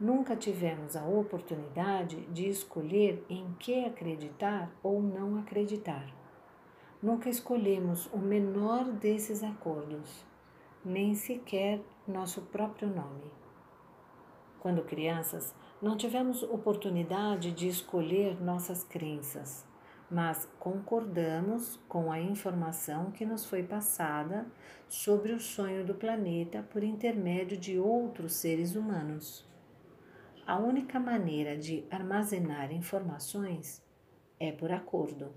Nunca 0.00 0.34
tivemos 0.34 0.96
a 0.96 1.06
oportunidade 1.06 2.20
de 2.26 2.48
escolher 2.48 3.24
em 3.30 3.54
que 3.60 3.84
acreditar 3.84 4.68
ou 4.82 5.00
não 5.00 5.38
acreditar. 5.38 6.12
Nunca 7.00 7.28
escolhemos 7.28 8.12
o 8.12 8.18
menor 8.18 8.86
desses 8.86 9.44
acordos, 9.44 10.26
nem 10.84 11.14
sequer 11.14 11.80
nosso 12.08 12.42
próprio 12.42 12.88
nome. 12.88 13.30
Quando 14.58 14.82
crianças, 14.82 15.54
não 15.80 15.96
tivemos 15.96 16.42
oportunidade 16.42 17.52
de 17.52 17.68
escolher 17.68 18.42
nossas 18.42 18.82
crenças, 18.82 19.64
mas 20.10 20.48
concordamos 20.58 21.78
com 21.88 22.10
a 22.10 22.18
informação 22.18 23.12
que 23.12 23.24
nos 23.24 23.44
foi 23.44 23.62
passada 23.62 24.44
sobre 24.88 25.32
o 25.32 25.38
sonho 25.38 25.86
do 25.86 25.94
planeta 25.94 26.66
por 26.72 26.82
intermédio 26.82 27.56
de 27.56 27.78
outros 27.78 28.32
seres 28.32 28.74
humanos. 28.74 29.53
A 30.46 30.58
única 30.58 31.00
maneira 31.00 31.56
de 31.56 31.86
armazenar 31.90 32.70
informações 32.70 33.82
é 34.38 34.52
por 34.52 34.70
acordo. 34.70 35.32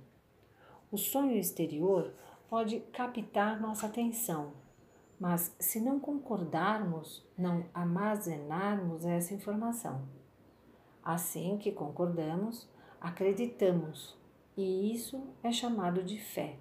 O 0.92 0.98
sonho 0.98 1.38
exterior 1.38 2.14
pode 2.50 2.82
captar 2.92 3.58
nossa 3.62 3.88
atenção, 3.88 4.52
mas 5.18 5.56
se 5.58 5.80
não 5.80 5.98
concordarmos, 5.98 7.26
não 7.38 7.64
armazenarmos 7.74 9.06
essa 9.06 9.34
informação. 9.34 10.06
Assim 11.02 11.58
que 11.58 11.72
concordamos, 11.72 12.70
acreditamos, 13.00 14.18
e 14.58 14.94
isso 14.94 15.24
é 15.42 15.54
chamado 15.54 16.04
de 16.04 16.20
fé. 16.20 16.58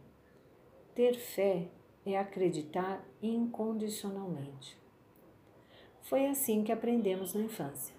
Ter 0.95 1.15
fé 1.17 1.69
é 2.05 2.17
acreditar 2.17 3.05
incondicionalmente. 3.21 4.79
Foi 6.03 6.27
assim 6.27 6.63
que 6.63 6.71
aprendemos 6.71 7.35
na 7.35 7.41
infância. 7.41 7.96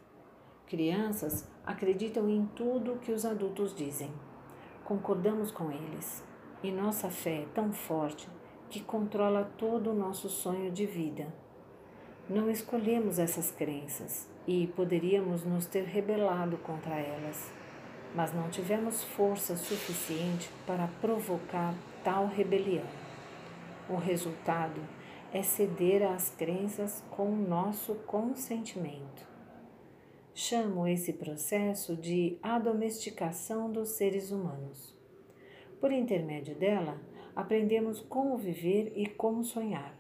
Crianças 0.68 1.48
acreditam 1.66 2.30
em 2.30 2.46
tudo 2.48 3.00
que 3.00 3.14
os 3.14 3.26
adultos 3.26 3.74
dizem. 3.74 4.12
Concordamos 4.84 5.50
com 5.50 5.72
eles. 5.72 6.22
E 6.62 6.72
nossa 6.72 7.10
fé 7.10 7.44
é 7.44 7.48
tão 7.54 7.72
forte 7.72 8.28
que 8.70 8.82
controla 8.82 9.50
todo 9.58 9.92
o 9.92 9.96
nosso 9.96 10.28
sonho 10.28 10.70
de 10.70 10.86
vida. 10.86 11.34
Não 12.30 12.50
escolhemos 12.50 13.18
essas 13.18 13.50
crenças 13.50 14.28
e 14.46 14.68
poderíamos 14.76 15.46
nos 15.46 15.66
ter 15.66 15.86
rebelado 15.86 16.58
contra 16.58 16.96
elas, 16.96 17.50
mas 18.14 18.34
não 18.34 18.50
tivemos 18.50 19.06
força 19.06 19.56
suficiente 19.56 20.50
para 20.66 20.90
provocar 21.00 21.74
tal 22.04 22.28
rebelião. 22.28 22.88
O 23.90 23.96
resultado 23.96 24.82
é 25.32 25.42
ceder 25.42 26.04
às 26.04 26.30
crenças 26.30 27.02
com 27.10 27.32
o 27.32 27.38
nosso 27.38 27.96
consentimento. 28.06 29.27
Chamo 30.40 30.88
esse 30.88 31.14
processo 31.14 31.96
de 31.96 32.38
adomesticação 32.44 33.72
dos 33.72 33.90
seres 33.90 34.30
humanos. 34.30 34.96
Por 35.82 35.92
intermédio 35.92 36.54
dela, 36.54 37.02
aprendemos 37.36 38.02
como 38.02 38.38
viver 38.38 38.94
e 38.96 39.08
como 39.08 39.44
sonhar. 39.44 39.98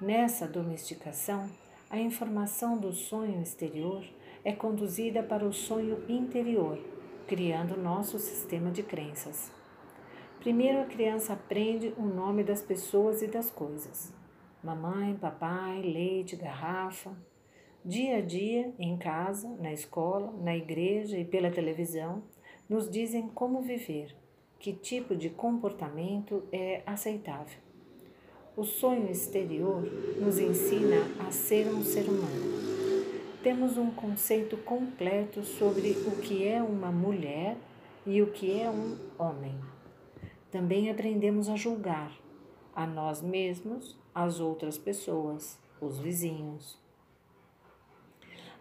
Nessa 0.00 0.46
domesticação, 0.46 1.50
a 1.90 1.98
informação 1.98 2.78
do 2.78 2.92
sonho 2.92 3.42
exterior 3.42 4.04
é 4.44 4.52
conduzida 4.52 5.20
para 5.20 5.44
o 5.44 5.52
sonho 5.52 6.04
interior, 6.08 6.78
criando 7.26 7.76
nosso 7.76 8.20
sistema 8.20 8.70
de 8.70 8.84
crenças. 8.84 9.50
Primeiro, 10.38 10.82
a 10.82 10.86
criança 10.86 11.32
aprende 11.32 11.92
o 11.96 12.04
nome 12.04 12.44
das 12.44 12.62
pessoas 12.62 13.20
e 13.20 13.26
das 13.26 13.50
coisas: 13.50 14.14
mamãe, 14.62 15.16
papai, 15.16 15.82
leite, 15.82 16.36
garrafa 16.36 17.16
Dia 17.84 18.18
a 18.18 18.20
dia, 18.20 18.74
em 18.78 18.96
casa, 18.96 19.48
na 19.60 19.72
escola, 19.72 20.32
na 20.42 20.54
igreja 20.56 21.16
e 21.16 21.24
pela 21.24 21.50
televisão, 21.50 22.22
nos 22.68 22.90
dizem 22.90 23.28
como 23.28 23.62
viver, 23.62 24.14
que 24.58 24.72
tipo 24.72 25.14
de 25.14 25.30
comportamento 25.30 26.42
é 26.52 26.82
aceitável. 26.84 27.58
O 28.56 28.64
sonho 28.64 29.08
exterior 29.08 29.82
nos 30.20 30.40
ensina 30.40 30.96
a 31.26 31.30
ser 31.30 31.68
um 31.68 31.82
ser 31.84 32.06
humano. 32.08 32.58
Temos 33.44 33.78
um 33.78 33.92
conceito 33.92 34.56
completo 34.56 35.44
sobre 35.44 35.92
o 35.92 36.20
que 36.20 36.46
é 36.46 36.60
uma 36.60 36.90
mulher 36.90 37.56
e 38.04 38.20
o 38.20 38.32
que 38.32 38.60
é 38.60 38.68
um 38.68 38.98
homem. 39.16 39.54
Também 40.50 40.90
aprendemos 40.90 41.48
a 41.48 41.54
julgar 41.54 42.12
a 42.74 42.86
nós 42.86 43.22
mesmos, 43.22 43.96
as 44.12 44.40
outras 44.40 44.76
pessoas, 44.76 45.58
os 45.80 45.98
vizinhos, 45.98 46.76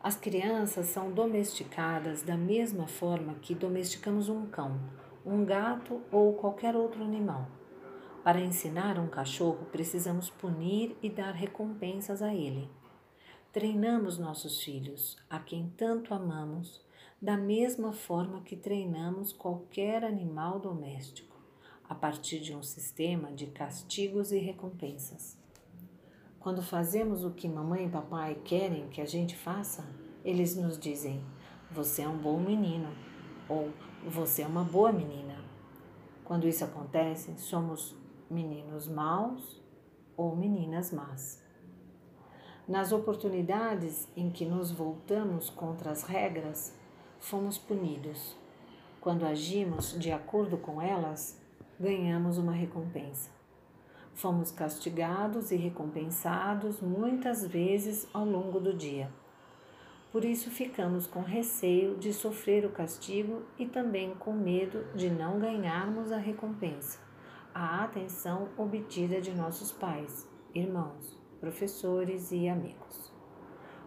as 0.07 0.15
crianças 0.15 0.85
são 0.85 1.11
domesticadas 1.11 2.21
da 2.21 2.37
mesma 2.37 2.87
forma 2.87 3.33
que 3.41 3.53
domesticamos 3.53 4.29
um 4.29 4.45
cão, 4.45 4.79
um 5.25 5.43
gato 5.43 6.01
ou 6.09 6.33
qualquer 6.35 6.77
outro 6.77 7.03
animal. 7.03 7.45
Para 8.23 8.39
ensinar 8.39 8.97
um 8.97 9.09
cachorro, 9.09 9.65
precisamos 9.69 10.29
punir 10.29 10.95
e 11.03 11.09
dar 11.09 11.33
recompensas 11.33 12.21
a 12.21 12.33
ele. 12.33 12.69
Treinamos 13.51 14.17
nossos 14.17 14.63
filhos, 14.63 15.17
a 15.29 15.39
quem 15.39 15.73
tanto 15.75 16.13
amamos, 16.13 16.81
da 17.21 17.35
mesma 17.35 17.91
forma 17.91 18.39
que 18.39 18.55
treinamos 18.55 19.33
qualquer 19.33 20.05
animal 20.05 20.57
doméstico, 20.57 21.35
a 21.83 21.93
partir 21.93 22.39
de 22.39 22.55
um 22.55 22.63
sistema 22.63 23.29
de 23.33 23.47
castigos 23.47 24.31
e 24.31 24.37
recompensas. 24.37 25.37
Quando 26.47 26.61
fazemos 26.61 27.25
o 27.25 27.31
que 27.31 27.45
mamãe 27.45 27.87
e 27.87 27.89
papai 27.89 28.35
querem 28.35 28.87
que 28.87 29.01
a 29.01 29.05
gente 29.05 29.35
faça, 29.35 29.85
eles 30.23 30.55
nos 30.55 30.79
dizem: 30.79 31.21
você 31.69 32.03
é 32.03 32.07
um 32.07 32.17
bom 32.17 32.39
menino 32.39 32.87
ou 33.49 33.69
você 34.05 34.43
é 34.43 34.47
uma 34.47 34.63
boa 34.63 34.93
menina. 34.93 35.43
Quando 36.23 36.47
isso 36.47 36.63
acontece, 36.63 37.37
somos 37.37 37.93
meninos 38.31 38.87
maus 38.87 39.61
ou 40.15 40.37
meninas 40.37 40.93
más. 40.93 41.43
Nas 42.65 42.93
oportunidades 42.93 44.07
em 44.15 44.31
que 44.31 44.45
nos 44.45 44.71
voltamos 44.71 45.49
contra 45.49 45.91
as 45.91 46.03
regras, 46.03 46.73
fomos 47.19 47.57
punidos. 47.57 48.37
Quando 49.01 49.25
agimos 49.25 49.99
de 49.99 50.13
acordo 50.13 50.57
com 50.57 50.81
elas, 50.81 51.37
ganhamos 51.77 52.37
uma 52.37 52.53
recompensa. 52.53 53.36
Fomos 54.17 54.49
castigados 54.49 55.51
e 55.51 55.55
recompensados 55.55 56.81
muitas 56.81 57.45
vezes 57.45 58.07
ao 58.11 58.25
longo 58.25 58.59
do 58.59 58.73
dia. 58.73 59.11
Por 60.11 60.25
isso 60.25 60.49
ficamos 60.49 61.05
com 61.05 61.21
receio 61.21 61.95
de 61.97 62.11
sofrer 62.11 62.65
o 62.65 62.71
castigo 62.71 63.43
e 63.59 63.67
também 63.67 64.15
com 64.15 64.33
medo 64.33 64.87
de 64.95 65.07
não 65.11 65.37
ganharmos 65.37 66.11
a 66.11 66.17
recompensa, 66.17 66.97
a 67.53 67.83
atenção 67.83 68.49
obtida 68.57 69.21
de 69.21 69.35
nossos 69.35 69.71
pais, 69.71 70.27
irmãos, 70.51 71.15
professores 71.39 72.31
e 72.31 72.49
amigos. 72.49 73.13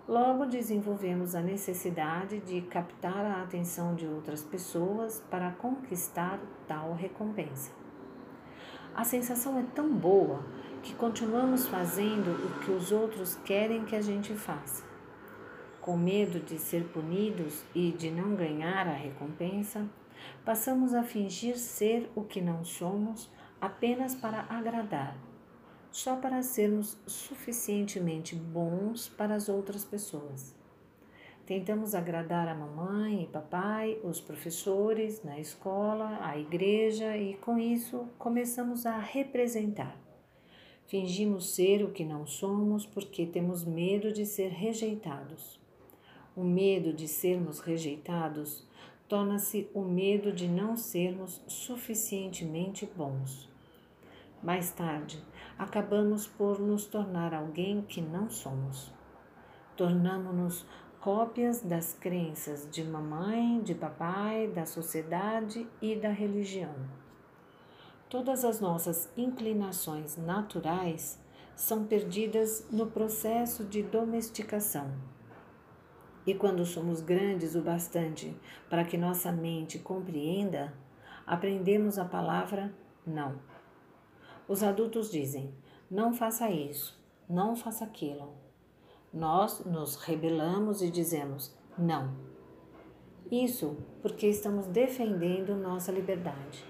Logo 0.07 0.47
desenvolvemos 0.47 1.35
a 1.35 1.41
necessidade 1.41 2.39
de 2.39 2.61
captar 2.61 3.27
a 3.27 3.43
atenção 3.43 3.97
de 3.97 4.07
outras 4.07 4.45
pessoas 4.45 5.19
para 5.29 5.51
conquistar 5.51 6.39
tal 6.69 6.95
recompensa. 6.95 7.80
A 8.95 9.05
sensação 9.05 9.59
é 9.59 9.63
tão 9.75 9.93
boa 9.93 10.45
que 10.83 10.95
continuamos 10.95 11.67
fazendo 11.67 12.33
o 12.33 12.61
que 12.61 12.71
os 12.71 12.91
outros 12.91 13.37
querem 13.45 13.85
que 13.85 13.95
a 13.95 14.01
gente 14.01 14.35
faça. 14.35 14.85
Com 15.81 15.97
medo 15.97 16.41
de 16.41 16.59
ser 16.59 16.85
punidos 16.89 17.63
e 17.75 17.93
de 17.93 18.11
não 18.11 18.35
ganhar 18.35 18.87
a 18.87 18.93
recompensa, 18.93 19.87
passamos 20.45 20.93
a 20.93 21.03
fingir 21.03 21.57
ser 21.57 22.11
o 22.15 22.23
que 22.25 22.41
não 22.41 22.65
somos 22.65 23.31
apenas 23.61 24.15
para 24.15 24.45
agradar, 24.49 25.17
só 25.91 26.17
para 26.17 26.43
sermos 26.43 26.99
suficientemente 27.07 28.35
bons 28.35 29.09
para 29.09 29.35
as 29.35 29.49
outras 29.49 29.85
pessoas. 29.85 30.60
Tentamos 31.51 31.97
agradar 31.97 32.47
a 32.47 32.55
mamãe 32.55 33.25
e 33.25 33.27
papai, 33.27 33.99
os 34.05 34.21
professores, 34.21 35.25
na 35.25 35.41
escola, 35.41 36.21
a 36.23 36.39
igreja 36.39 37.17
e 37.17 37.35
com 37.39 37.59
isso 37.59 38.07
começamos 38.17 38.87
a 38.87 39.01
representar. 39.01 39.97
Fingimos 40.87 41.53
ser 41.53 41.83
o 41.83 41.91
que 41.91 42.05
não 42.05 42.25
somos 42.25 42.87
porque 42.87 43.27
temos 43.27 43.65
medo 43.65 44.13
de 44.13 44.25
ser 44.27 44.51
rejeitados. 44.51 45.59
O 46.37 46.45
medo 46.45 46.93
de 46.93 47.09
sermos 47.09 47.59
rejeitados 47.59 48.65
torna-se 49.09 49.69
o 49.75 49.83
medo 49.83 50.31
de 50.31 50.47
não 50.47 50.77
sermos 50.77 51.43
suficientemente 51.49 52.89
bons. 52.97 53.51
Mais 54.41 54.71
tarde, 54.71 55.21
acabamos 55.59 56.29
por 56.29 56.61
nos 56.61 56.87
tornar 56.87 57.35
alguém 57.35 57.83
que 57.83 58.01
não 58.01 58.31
somos. 58.31 58.93
Tornamos-nos 59.77 60.65
cópias 61.01 61.63
das 61.63 61.95
crenças 61.95 62.69
de 62.71 62.85
mamãe, 62.85 63.63
de 63.63 63.75
papai, 63.75 64.49
da 64.49 64.67
sociedade 64.67 65.67
e 65.81 65.97
da 65.97 66.11
religião. 66.11 66.75
Todas 68.11 68.45
as 68.45 68.61
nossas 68.61 69.11
inclinações 69.17 70.19
naturais 70.19 71.19
são 71.57 71.87
perdidas 71.87 72.67
no 72.71 72.87
processo 72.87 73.65
de 73.65 73.83
domesticação. 73.83 74.93
E 76.27 76.35
quando 76.35 76.67
somos 76.67 77.01
grandes 77.01 77.55
o 77.55 77.63
bastante 77.63 78.37
para 78.69 78.85
que 78.85 78.99
nossa 78.99 79.33
mente 79.33 79.79
compreenda, 79.79 80.75
aprendemos 81.27 81.99
a 81.99 82.05
palavra 82.05 82.75
não. 83.07 83.41
Os 84.47 84.63
adultos 84.63 85.11
dizem: 85.11 85.55
não 85.91 86.13
faça 86.13 86.51
isso, 86.51 87.03
não 87.29 87.57
faça 87.57 87.85
aquilo. 87.85 88.50
Nós 89.13 89.65
nos 89.65 89.97
rebelamos 89.97 90.83
e 90.83 90.91
dizemos: 90.91 91.53
não. 91.77 92.15
Isso 93.31 93.77
porque 94.01 94.29
estamos 94.29 94.67
defendendo 94.67 95.57
nossa 95.57 95.91
liberdade. 95.91 96.65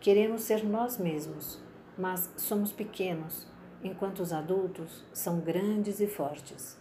Queremos 0.00 0.42
ser 0.42 0.64
nós 0.64 0.96
mesmos, 0.96 1.60
mas 1.98 2.32
somos 2.36 2.70
pequenos, 2.70 3.48
enquanto 3.82 4.20
os 4.20 4.32
adultos 4.32 5.04
são 5.12 5.40
grandes 5.40 6.00
e 6.00 6.06
fortes. 6.06 6.80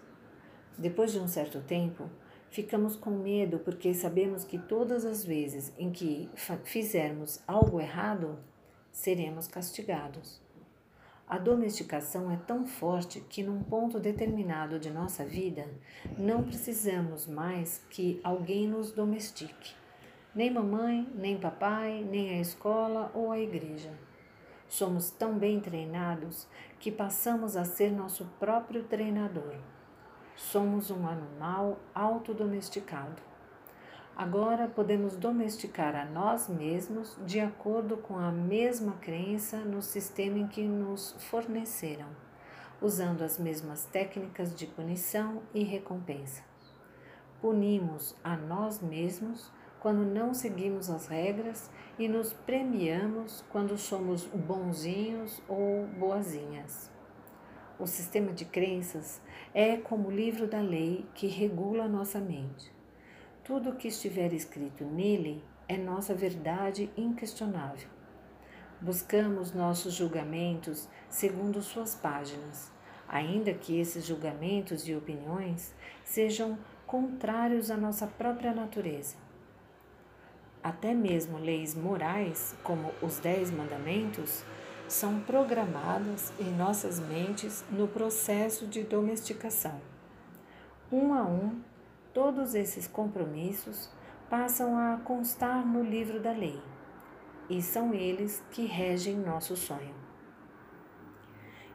Depois 0.77 1.11
de 1.11 1.19
um 1.19 1.27
certo 1.27 1.61
tempo, 1.61 2.07
ficamos 2.51 2.95
com 2.95 3.09
medo 3.09 3.57
porque 3.59 3.93
sabemos 3.95 4.43
que 4.43 4.59
todas 4.59 5.03
as 5.03 5.23
vezes 5.23 5.73
em 5.79 5.91
que 5.91 6.29
fizermos 6.63 7.41
algo 7.47 7.79
errado, 7.79 8.37
seremos 8.91 9.47
castigados. 9.47 10.41
A 11.31 11.37
domesticação 11.37 12.29
é 12.29 12.35
tão 12.35 12.65
forte 12.65 13.21
que, 13.21 13.41
num 13.41 13.63
ponto 13.63 14.01
determinado 14.01 14.77
de 14.77 14.91
nossa 14.91 15.23
vida, 15.23 15.65
não 16.17 16.43
precisamos 16.43 17.25
mais 17.25 17.81
que 17.89 18.19
alguém 18.21 18.67
nos 18.67 18.91
domestique. 18.91 19.73
Nem 20.35 20.51
mamãe, 20.51 21.09
nem 21.15 21.39
papai, 21.39 22.03
nem 22.03 22.31
a 22.31 22.41
escola 22.41 23.09
ou 23.13 23.31
a 23.31 23.39
igreja. 23.39 23.97
Somos 24.67 25.09
tão 25.09 25.39
bem 25.39 25.61
treinados 25.61 26.49
que 26.77 26.91
passamos 26.91 27.55
a 27.55 27.63
ser 27.63 27.93
nosso 27.93 28.25
próprio 28.37 28.83
treinador. 28.83 29.55
Somos 30.35 30.91
um 30.91 31.07
animal 31.07 31.79
autodomesticado. 31.95 33.30
Agora 34.21 34.67
podemos 34.67 35.15
domesticar 35.15 35.95
a 35.95 36.05
nós 36.05 36.47
mesmos 36.47 37.17
de 37.25 37.39
acordo 37.39 37.97
com 37.97 38.15
a 38.19 38.31
mesma 38.31 38.91
crença 39.01 39.57
no 39.57 39.81
sistema 39.81 40.37
em 40.37 40.47
que 40.47 40.61
nos 40.61 41.15
forneceram, 41.31 42.05
usando 42.79 43.23
as 43.23 43.39
mesmas 43.39 43.85
técnicas 43.85 44.53
de 44.53 44.67
punição 44.67 45.41
e 45.55 45.63
recompensa. 45.63 46.43
Punimos 47.41 48.15
a 48.23 48.37
nós 48.37 48.79
mesmos 48.79 49.51
quando 49.79 50.05
não 50.05 50.35
seguimos 50.35 50.87
as 50.87 51.07
regras 51.07 51.71
e 51.97 52.07
nos 52.07 52.31
premiamos 52.31 53.43
quando 53.49 53.75
somos 53.75 54.25
bonzinhos 54.25 55.41
ou 55.47 55.87
boazinhas. 55.97 56.91
O 57.79 57.87
sistema 57.87 58.31
de 58.31 58.45
crenças 58.45 59.19
é 59.51 59.77
como 59.77 60.09
o 60.09 60.15
livro 60.15 60.45
da 60.45 60.61
lei 60.61 61.07
que 61.15 61.25
regula 61.25 61.87
nossa 61.87 62.19
mente. 62.19 62.80
Tudo 63.43 63.71
o 63.71 63.75
que 63.75 63.87
estiver 63.87 64.33
escrito 64.33 64.83
nele 64.83 65.43
é 65.67 65.75
nossa 65.75 66.13
verdade 66.13 66.91
inquestionável. 66.95 67.89
Buscamos 68.79 69.51
nossos 69.51 69.95
julgamentos 69.95 70.87
segundo 71.09 71.59
suas 71.61 71.95
páginas, 71.95 72.71
ainda 73.07 73.51
que 73.51 73.79
esses 73.79 74.05
julgamentos 74.05 74.87
e 74.87 74.95
opiniões 74.95 75.73
sejam 76.03 76.57
contrários 76.85 77.71
à 77.71 77.77
nossa 77.77 78.05
própria 78.05 78.53
natureza. 78.53 79.15
Até 80.63 80.93
mesmo 80.93 81.39
leis 81.39 81.73
morais, 81.73 82.55
como 82.63 82.91
os 83.01 83.17
Dez 83.17 83.49
Mandamentos, 83.49 84.43
são 84.87 85.19
programadas 85.21 86.31
em 86.39 86.51
nossas 86.51 86.99
mentes 86.99 87.65
no 87.71 87.87
processo 87.87 88.67
de 88.67 88.83
domesticação. 88.83 89.81
Um 90.91 91.13
a 91.13 91.23
um, 91.23 91.61
todos 92.13 92.55
esses 92.55 92.87
compromissos 92.87 93.89
passam 94.29 94.77
a 94.77 94.97
constar 94.97 95.65
no 95.65 95.83
livro 95.83 96.19
da 96.19 96.31
lei 96.31 96.61
e 97.49 97.61
são 97.61 97.93
eles 97.93 98.43
que 98.51 98.65
regem 98.65 99.17
nosso 99.17 99.55
sonho. 99.55 99.95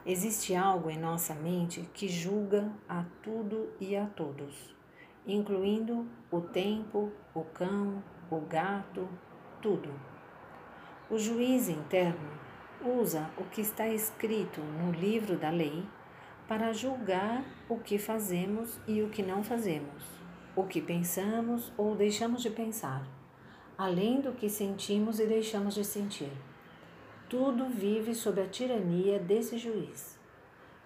Existe 0.04 0.54
algo 0.54 0.88
em 0.88 0.98
nossa 0.98 1.34
mente 1.34 1.88
que 1.92 2.08
julga 2.08 2.70
a 2.88 3.04
tudo 3.22 3.70
e 3.80 3.96
a 3.96 4.06
todos, 4.06 4.74
incluindo 5.26 6.06
o 6.30 6.40
tempo, 6.40 7.10
o 7.34 7.42
cão, 7.42 8.02
o 8.30 8.40
gato, 8.40 9.08
tudo. 9.60 9.92
O 11.10 11.18
juiz 11.18 11.68
interno 11.68 12.30
usa 12.84 13.28
o 13.36 13.44
que 13.44 13.60
está 13.60 13.88
escrito 13.88 14.60
no 14.60 14.92
livro 14.92 15.36
da 15.36 15.50
lei 15.50 15.84
para 16.46 16.72
julgar 16.72 17.44
o 17.68 17.78
que 17.78 17.98
fazemos 17.98 18.78
e 18.86 19.02
o 19.02 19.08
que 19.08 19.22
não 19.22 19.42
fazemos, 19.42 20.15
o 20.56 20.64
que 20.64 20.80
pensamos 20.80 21.70
ou 21.76 21.94
deixamos 21.94 22.40
de 22.40 22.48
pensar, 22.48 23.06
além 23.76 24.22
do 24.22 24.32
que 24.32 24.48
sentimos 24.48 25.20
e 25.20 25.26
deixamos 25.26 25.74
de 25.74 25.84
sentir. 25.84 26.32
Tudo 27.28 27.68
vive 27.68 28.14
sob 28.14 28.40
a 28.40 28.48
tirania 28.48 29.18
desse 29.18 29.58
juiz. 29.58 30.18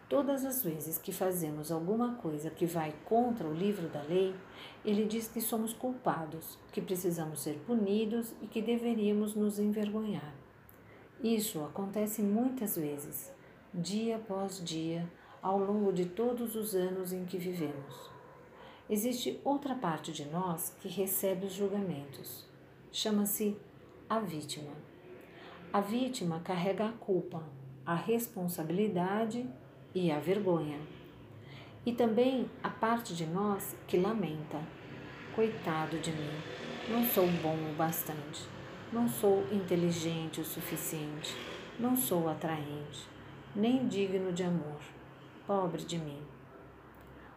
Todas 0.08 0.44
as 0.44 0.64
vezes 0.64 0.98
que 0.98 1.12
fazemos 1.12 1.70
alguma 1.70 2.16
coisa 2.16 2.50
que 2.50 2.66
vai 2.66 2.92
contra 3.04 3.46
o 3.46 3.54
livro 3.54 3.88
da 3.88 4.02
lei, 4.02 4.34
ele 4.84 5.04
diz 5.04 5.28
que 5.28 5.40
somos 5.40 5.72
culpados, 5.72 6.58
que 6.72 6.80
precisamos 6.80 7.40
ser 7.40 7.60
punidos 7.64 8.34
e 8.42 8.48
que 8.48 8.60
deveríamos 8.60 9.36
nos 9.36 9.60
envergonhar. 9.60 10.34
Isso 11.22 11.62
acontece 11.62 12.22
muitas 12.22 12.74
vezes, 12.74 13.30
dia 13.72 14.16
após 14.16 14.60
dia, 14.64 15.08
ao 15.40 15.60
longo 15.60 15.92
de 15.92 16.06
todos 16.06 16.56
os 16.56 16.74
anos 16.74 17.12
em 17.12 17.24
que 17.24 17.38
vivemos. 17.38 18.10
Existe 18.92 19.40
outra 19.44 19.76
parte 19.76 20.10
de 20.10 20.24
nós 20.24 20.76
que 20.80 20.88
recebe 20.88 21.46
os 21.46 21.52
julgamentos. 21.52 22.44
Chama-se 22.90 23.56
a 24.08 24.18
vítima. 24.18 24.72
A 25.72 25.80
vítima 25.80 26.40
carrega 26.40 26.86
a 26.88 26.92
culpa, 26.92 27.40
a 27.86 27.94
responsabilidade 27.94 29.48
e 29.94 30.10
a 30.10 30.18
vergonha. 30.18 30.80
E 31.86 31.92
também 31.92 32.50
a 32.64 32.68
parte 32.68 33.14
de 33.14 33.26
nós 33.26 33.76
que 33.86 33.96
lamenta: 33.96 34.60
coitado 35.36 36.00
de 36.00 36.10
mim, 36.10 36.42
não 36.88 37.04
sou 37.04 37.28
bom 37.40 37.54
o 37.70 37.76
bastante. 37.76 38.44
Não 38.92 39.08
sou 39.08 39.44
inteligente 39.52 40.40
o 40.40 40.44
suficiente, 40.44 41.32
não 41.78 41.94
sou 41.94 42.28
atraente, 42.28 43.06
nem 43.54 43.86
digno 43.86 44.32
de 44.32 44.42
amor. 44.42 44.80
Pobre 45.46 45.84
de 45.84 45.96
mim. 45.96 46.20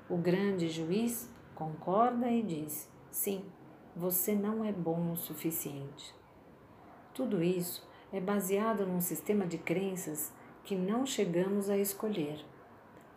O 0.09 0.17
grande 0.17 0.67
juiz 0.67 1.31
concorda 1.53 2.29
e 2.29 2.43
diz: 2.43 2.89
sim, 3.09 3.45
você 3.95 4.33
não 4.35 4.63
é 4.65 4.71
bom 4.71 5.11
o 5.11 5.17
suficiente. 5.17 6.13
Tudo 7.13 7.43
isso 7.43 7.87
é 8.11 8.19
baseado 8.19 8.85
num 8.85 9.01
sistema 9.01 9.45
de 9.45 9.57
crenças 9.57 10.33
que 10.63 10.75
não 10.75 11.05
chegamos 11.05 11.69
a 11.69 11.77
escolher. 11.77 12.43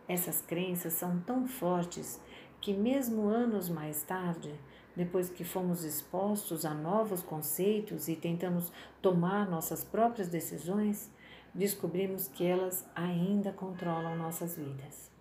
Essas 0.08 0.40
crenças 0.40 0.92
são 0.92 1.20
tão 1.20 1.46
fortes 1.46 2.20
que, 2.60 2.72
mesmo 2.72 3.28
anos 3.28 3.68
mais 3.68 4.02
tarde, 4.02 4.54
depois 4.94 5.28
que 5.28 5.44
fomos 5.44 5.84
expostos 5.84 6.64
a 6.64 6.72
novos 6.72 7.22
conceitos 7.22 8.08
e 8.08 8.16
tentamos 8.16 8.72
tomar 9.02 9.48
nossas 9.48 9.84
próprias 9.84 10.28
decisões, 10.28 11.10
descobrimos 11.54 12.28
que 12.28 12.44
elas 12.44 12.88
ainda 12.94 13.52
controlam 13.52 14.16
nossas 14.16 14.56
vidas. 14.56 15.15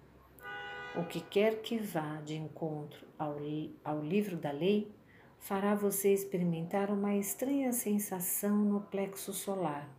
O 0.98 1.04
que 1.04 1.20
quer 1.20 1.62
que 1.62 1.78
vá 1.78 2.22
de 2.22 2.36
encontro 2.36 3.06
ao, 3.20 3.36
ao 3.84 4.02
livro 4.02 4.38
da 4.38 4.52
lei 4.52 4.90
fará 5.38 5.76
você 5.76 6.14
experimentar 6.14 6.90
uma 6.90 7.14
estranha 7.16 7.74
sensação 7.74 8.56
no 8.56 8.80
plexo 8.80 9.34
solar, 9.34 9.90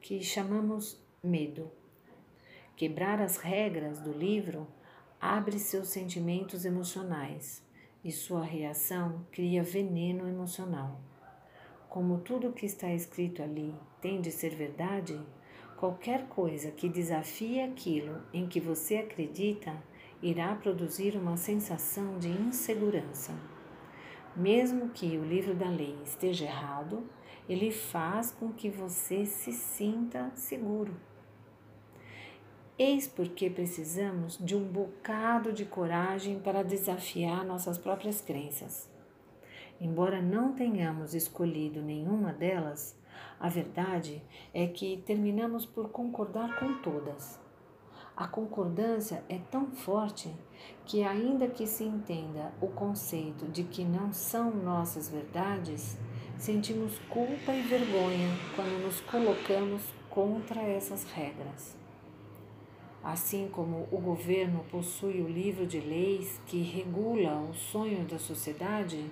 que 0.00 0.22
chamamos 0.22 1.02
medo. 1.20 1.68
Quebrar 2.76 3.20
as 3.20 3.36
regras 3.36 4.00
do 4.00 4.12
livro 4.12 4.68
abre 5.20 5.58
seus 5.58 5.88
sentimentos 5.88 6.64
emocionais 6.64 7.60
e 8.04 8.12
sua 8.12 8.44
reação 8.44 9.26
cria 9.32 9.64
veneno 9.64 10.28
emocional. 10.28 11.00
Como 11.88 12.20
tudo 12.20 12.52
que 12.52 12.64
está 12.64 12.94
escrito 12.94 13.42
ali 13.42 13.74
tem 14.00 14.20
de 14.20 14.30
ser 14.30 14.54
verdade, 14.54 15.20
qualquer 15.76 16.28
coisa 16.28 16.70
que 16.70 16.88
desafie 16.88 17.60
aquilo 17.60 18.22
em 18.32 18.46
que 18.46 18.60
você 18.60 18.98
acredita 18.98 19.74
irá 20.22 20.54
produzir 20.54 21.16
uma 21.16 21.36
sensação 21.36 22.18
de 22.18 22.28
insegurança. 22.28 23.32
Mesmo 24.34 24.90
que 24.90 25.16
o 25.16 25.24
livro 25.24 25.54
da 25.54 25.68
lei 25.68 25.96
esteja 26.04 26.44
errado, 26.44 27.04
ele 27.48 27.70
faz 27.70 28.30
com 28.30 28.52
que 28.52 28.68
você 28.68 29.24
se 29.24 29.52
sinta 29.52 30.30
seguro. 30.34 30.94
Eis 32.78 33.08
porque 33.08 33.50
precisamos 33.50 34.38
de 34.38 34.54
um 34.54 34.62
bocado 34.62 35.52
de 35.52 35.64
coragem 35.64 36.38
para 36.38 36.62
desafiar 36.62 37.44
nossas 37.44 37.76
próprias 37.76 38.20
crenças. 38.20 38.88
Embora 39.80 40.22
não 40.22 40.52
tenhamos 40.52 41.14
escolhido 41.14 41.82
nenhuma 41.82 42.32
delas, 42.32 42.96
a 43.40 43.48
verdade 43.48 44.22
é 44.52 44.66
que 44.66 45.02
terminamos 45.06 45.64
por 45.64 45.88
concordar 45.88 46.58
com 46.58 46.80
todas. 46.82 47.47
A 48.18 48.26
concordância 48.26 49.22
é 49.28 49.38
tão 49.48 49.70
forte 49.70 50.28
que, 50.84 51.04
ainda 51.04 51.46
que 51.46 51.68
se 51.68 51.84
entenda 51.84 52.52
o 52.60 52.66
conceito 52.66 53.46
de 53.46 53.62
que 53.62 53.84
não 53.84 54.12
são 54.12 54.50
nossas 54.50 55.08
verdades, 55.08 55.96
sentimos 56.36 56.98
culpa 57.08 57.52
e 57.52 57.62
vergonha 57.62 58.28
quando 58.56 58.82
nos 58.82 59.00
colocamos 59.02 59.82
contra 60.10 60.60
essas 60.60 61.04
regras. 61.04 61.76
Assim 63.04 63.48
como 63.52 63.86
o 63.92 64.00
governo 64.00 64.64
possui 64.68 65.22
o 65.22 65.28
livro 65.28 65.64
de 65.64 65.78
leis 65.78 66.40
que 66.44 66.60
regula 66.60 67.38
o 67.48 67.54
sonho 67.54 68.04
da 68.04 68.18
sociedade, 68.18 69.08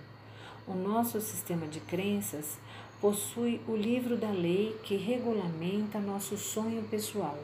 o 0.67 0.75
nosso 0.75 1.21
sistema 1.21 1.69
de 1.69 1.79
crenças 1.79 2.59
possui 3.01 3.61
o 3.69 3.77
livro 3.77 4.17
da 4.17 4.31
lei 4.31 4.77
que 4.83 4.97
regulamenta 4.97 6.01
nosso 6.01 6.37
sonho 6.37 6.83
pessoal. 6.89 7.39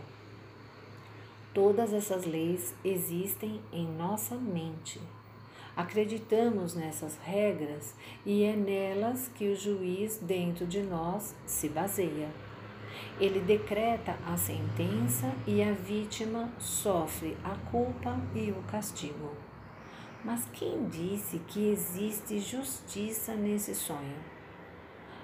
Todas 1.55 1.93
essas 1.93 2.25
leis 2.25 2.75
existem 2.83 3.61
em 3.71 3.87
nossa 3.87 4.37
mente. 4.37 4.99
Acreditamos 5.77 6.75
nessas 6.75 7.19
regras 7.19 7.95
e 8.25 8.43
é 8.43 8.57
nelas 8.57 9.29
que 9.35 9.49
o 9.49 9.57
juiz 9.57 10.17
dentro 10.17 10.67
de 10.67 10.83
nós 10.83 11.35
se 11.45 11.69
baseia. 11.69 12.31
Ele 13.21 13.41
decreta 13.41 14.19
a 14.27 14.37
sentença 14.39 15.31
e 15.47 15.63
a 15.63 15.73
vítima 15.73 16.51
sofre 16.59 17.37
a 17.45 17.55
culpa 17.71 18.19
e 18.35 18.51
o 18.51 18.63
castigo. 18.71 19.37
Mas 20.25 20.47
quem 20.55 20.89
disse 20.89 21.39
que 21.41 21.69
existe 21.69 22.39
justiça 22.39 23.35
nesse 23.35 23.75
sonho? 23.75 24.17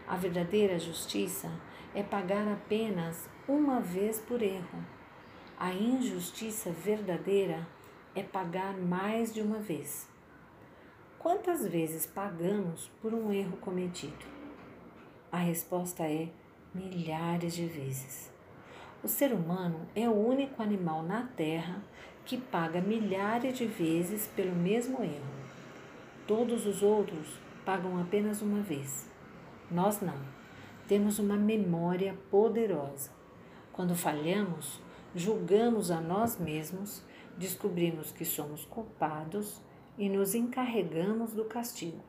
A 0.06 0.16
verdadeira 0.16 0.78
justiça 0.78 1.50
é 1.94 2.02
pagar 2.02 2.46
apenas 2.48 3.28
uma 3.46 3.80
vez 3.80 4.18
por 4.18 4.42
erro. 4.42 4.97
A 5.60 5.72
injustiça 5.72 6.70
verdadeira 6.70 7.66
é 8.14 8.22
pagar 8.22 8.76
mais 8.76 9.34
de 9.34 9.40
uma 9.40 9.58
vez. 9.58 10.08
Quantas 11.18 11.66
vezes 11.66 12.06
pagamos 12.06 12.88
por 13.02 13.12
um 13.12 13.32
erro 13.32 13.56
cometido? 13.56 14.24
A 15.32 15.38
resposta 15.38 16.04
é 16.04 16.28
milhares 16.72 17.56
de 17.56 17.66
vezes. 17.66 18.30
O 19.02 19.08
ser 19.08 19.32
humano 19.32 19.80
é 19.96 20.08
o 20.08 20.12
único 20.12 20.62
animal 20.62 21.02
na 21.02 21.24
Terra 21.24 21.82
que 22.24 22.36
paga 22.38 22.80
milhares 22.80 23.58
de 23.58 23.66
vezes 23.66 24.28
pelo 24.28 24.54
mesmo 24.54 25.02
erro. 25.02 25.34
Todos 26.24 26.66
os 26.66 26.84
outros 26.84 27.36
pagam 27.64 28.00
apenas 28.00 28.40
uma 28.42 28.62
vez. 28.62 29.10
Nós 29.68 30.00
não. 30.00 30.20
Temos 30.86 31.18
uma 31.18 31.36
memória 31.36 32.16
poderosa. 32.30 33.10
Quando 33.72 33.96
falhamos, 33.96 34.80
julgamos 35.14 35.90
a 35.90 36.00
nós 36.00 36.38
mesmos, 36.38 37.02
descobrimos 37.36 38.12
que 38.12 38.24
somos 38.24 38.64
culpados 38.64 39.60
e 39.96 40.08
nos 40.08 40.34
encarregamos 40.34 41.32
do 41.32 41.44
castigo. 41.44 42.02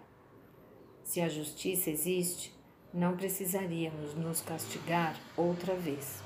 Se 1.03 1.21
a 1.21 1.29
justiça 1.29 1.89
existe, 1.89 2.55
não 2.93 3.15
precisaríamos 3.15 4.15
nos 4.15 4.41
castigar 4.41 5.15
outra 5.35 5.75
vez. 5.75 6.21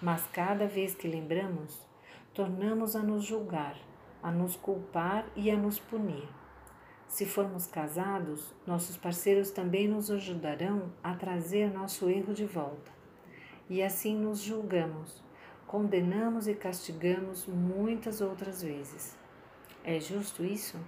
Mas 0.00 0.24
cada 0.32 0.66
vez 0.66 0.94
que 0.94 1.08
lembramos, 1.08 1.80
tornamos 2.32 2.96
a 2.96 3.02
nos 3.02 3.24
julgar, 3.24 3.76
a 4.22 4.30
nos 4.30 4.56
culpar 4.56 5.26
e 5.36 5.50
a 5.50 5.56
nos 5.56 5.78
punir. 5.78 6.28
Se 7.06 7.24
formos 7.24 7.66
casados, 7.66 8.52
nossos 8.66 8.96
parceiros 8.96 9.50
também 9.50 9.86
nos 9.86 10.10
ajudarão 10.10 10.92
a 11.02 11.14
trazer 11.14 11.72
nosso 11.72 12.10
erro 12.10 12.34
de 12.34 12.44
volta. 12.44 12.90
E 13.70 13.82
assim 13.82 14.16
nos 14.16 14.40
julgamos, 14.40 15.22
condenamos 15.66 16.46
e 16.46 16.54
castigamos 16.54 17.46
muitas 17.46 18.20
outras 18.20 18.62
vezes. 18.62 19.16
É 19.82 19.98
justo 20.00 20.44
isso? 20.44 20.78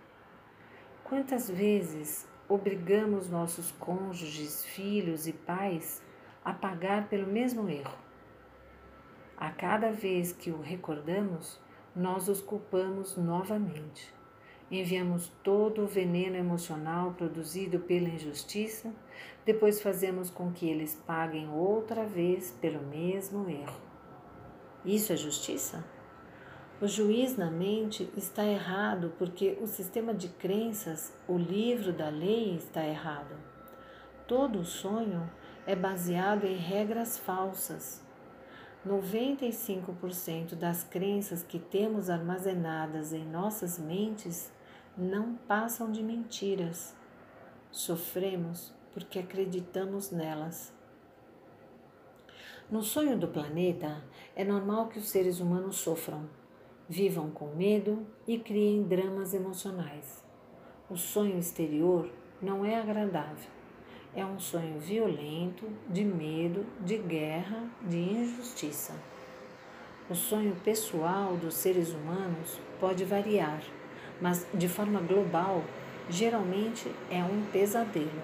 Quantas 1.05 1.51
vezes 1.51 2.29
obrigamos 2.49 3.29
nossos 3.29 3.73
cônjuges, 3.73 4.65
filhos 4.65 5.27
e 5.27 5.33
pais 5.33 6.03
a 6.45 6.53
pagar 6.53 7.09
pelo 7.09 7.27
mesmo 7.27 7.69
erro. 7.69 7.99
A 9.37 9.51
cada 9.51 9.91
vez 9.91 10.33
que 10.33 10.51
o 10.51 10.61
recordamos, 10.61 11.61
nós 11.95 12.29
os 12.29 12.41
culpamos 12.41 13.17
novamente. 13.17 14.15
Enviamos 14.71 15.33
todo 15.43 15.83
o 15.83 15.87
veneno 15.87 16.37
emocional 16.37 17.13
produzido 17.15 17.81
pela 17.81 18.09
injustiça, 18.09 18.93
depois 19.45 19.81
fazemos 19.81 20.31
com 20.31 20.53
que 20.53 20.69
eles 20.69 20.95
paguem 21.07 21.49
outra 21.51 22.05
vez 22.05 22.51
pelo 22.61 22.83
mesmo 22.83 23.49
erro. 23.49 23.86
Isso 24.87 25.13
é 25.13 25.17
justiça? 25.17 25.85
O 26.81 26.87
juiz 26.87 27.37
na 27.37 27.51
mente 27.51 28.09
está 28.17 28.45
errado 28.45 29.13
porque 29.19 29.59
o 29.61 29.67
sistema 29.67 30.15
de 30.15 30.29
crenças, 30.29 31.13
o 31.27 31.37
livro 31.37 31.93
da 31.93 32.09
lei, 32.09 32.55
está 32.55 32.87
errado. 32.87 33.35
Todo 34.29 34.65
sonho 34.65 35.29
é 35.67 35.75
baseado 35.75 36.45
em 36.45 36.55
regras 36.57 37.19
falsas. 37.19 38.01
95% 38.87 40.55
das 40.55 40.85
crenças 40.85 41.43
que 41.43 41.59
temos 41.59 42.09
armazenadas 42.09 43.13
em 43.13 43.25
nossas 43.25 43.81
mentes 43.81 44.53
não 44.97 45.35
passam 45.35 45.91
de 45.91 46.01
mentiras. 46.01 46.95
Sofremos 47.73 48.73
porque 48.95 49.19
acreditamos 49.19 50.13
nelas. 50.13 50.73
No 52.69 52.83
sonho 52.83 53.17
do 53.17 53.29
planeta, 53.29 54.03
é 54.35 54.45
normal 54.45 54.89
que 54.89 54.99
os 54.99 55.09
seres 55.09 55.39
humanos 55.39 55.77
sofram 55.77 56.29
vivam 56.89 57.31
com 57.31 57.55
medo 57.55 58.07
e 58.27 58.39
criem 58.39 58.83
dramas 58.83 59.35
emocionais. 59.35 60.25
O 60.89 60.97
sonho 60.97 61.39
exterior 61.39 62.09
não 62.41 62.65
é 62.65 62.77
agradável. 62.77 63.51
É 64.15 64.25
um 64.25 64.39
sonho 64.39 64.79
violento, 64.79 65.65
de 65.89 66.05
medo, 66.05 66.65
de 66.81 66.97
guerra, 66.97 67.69
de 67.83 67.99
injustiça. 67.99 68.95
O 70.09 70.15
sonho 70.15 70.55
pessoal 70.65 71.37
dos 71.37 71.55
seres 71.55 71.91
humanos 71.91 72.59
pode 72.81 73.05
variar, 73.05 73.61
mas 74.21 74.47
de 74.55 74.69
forma 74.69 75.01
global, 75.01 75.65
geralmente 76.09 76.91
é 77.11 77.23
um 77.23 77.45
pesadelo. 77.53 78.23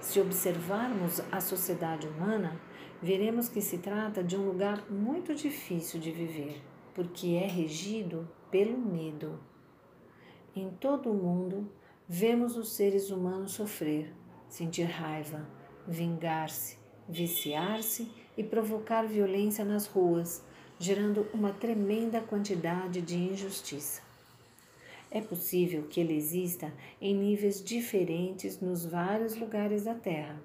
Se 0.00 0.20
observarmos 0.20 1.20
a 1.30 1.40
sociedade 1.40 2.06
humana, 2.06 2.56
veremos 3.02 3.48
que 3.48 3.60
se 3.60 3.78
trata 3.78 4.22
de 4.22 4.36
um 4.36 4.46
lugar 4.46 4.90
muito 4.90 5.34
difícil 5.34 6.00
de 6.00 6.10
viver 6.10 6.62
porque 6.94 7.34
é 7.34 7.46
regido 7.46 8.28
pelo 8.50 8.78
medo. 8.78 9.38
Em 10.54 10.68
todo 10.70 11.10
o 11.10 11.14
mundo, 11.14 11.70
vemos 12.06 12.56
os 12.56 12.72
seres 12.72 13.10
humanos 13.10 13.52
sofrer, 13.52 14.12
sentir 14.48 14.84
raiva, 14.84 15.48
vingar-se, 15.86 16.76
viciar-se 17.08 18.10
e 18.36 18.44
provocar 18.44 19.06
violência 19.06 19.64
nas 19.64 19.86
ruas, 19.86 20.44
gerando 20.78 21.26
uma 21.32 21.52
tremenda 21.52 22.20
quantidade 22.20 23.00
de 23.00 23.16
injustiça. 23.16 24.02
É 25.10 25.20
possível 25.20 25.84
que 25.88 26.00
ele 26.00 26.14
exista 26.14 26.72
em 27.00 27.14
níveis 27.14 27.62
diferentes 27.62 28.60
nos 28.60 28.84
vários 28.84 29.34
lugares 29.36 29.84
da 29.84 29.94
Terra, 29.94 30.40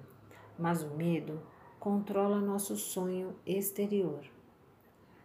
mas 0.58 0.82
o 0.82 0.94
medo 0.94 1.40
controla 1.88 2.38
nosso 2.38 2.76
sonho 2.76 3.34
exterior. 3.46 4.20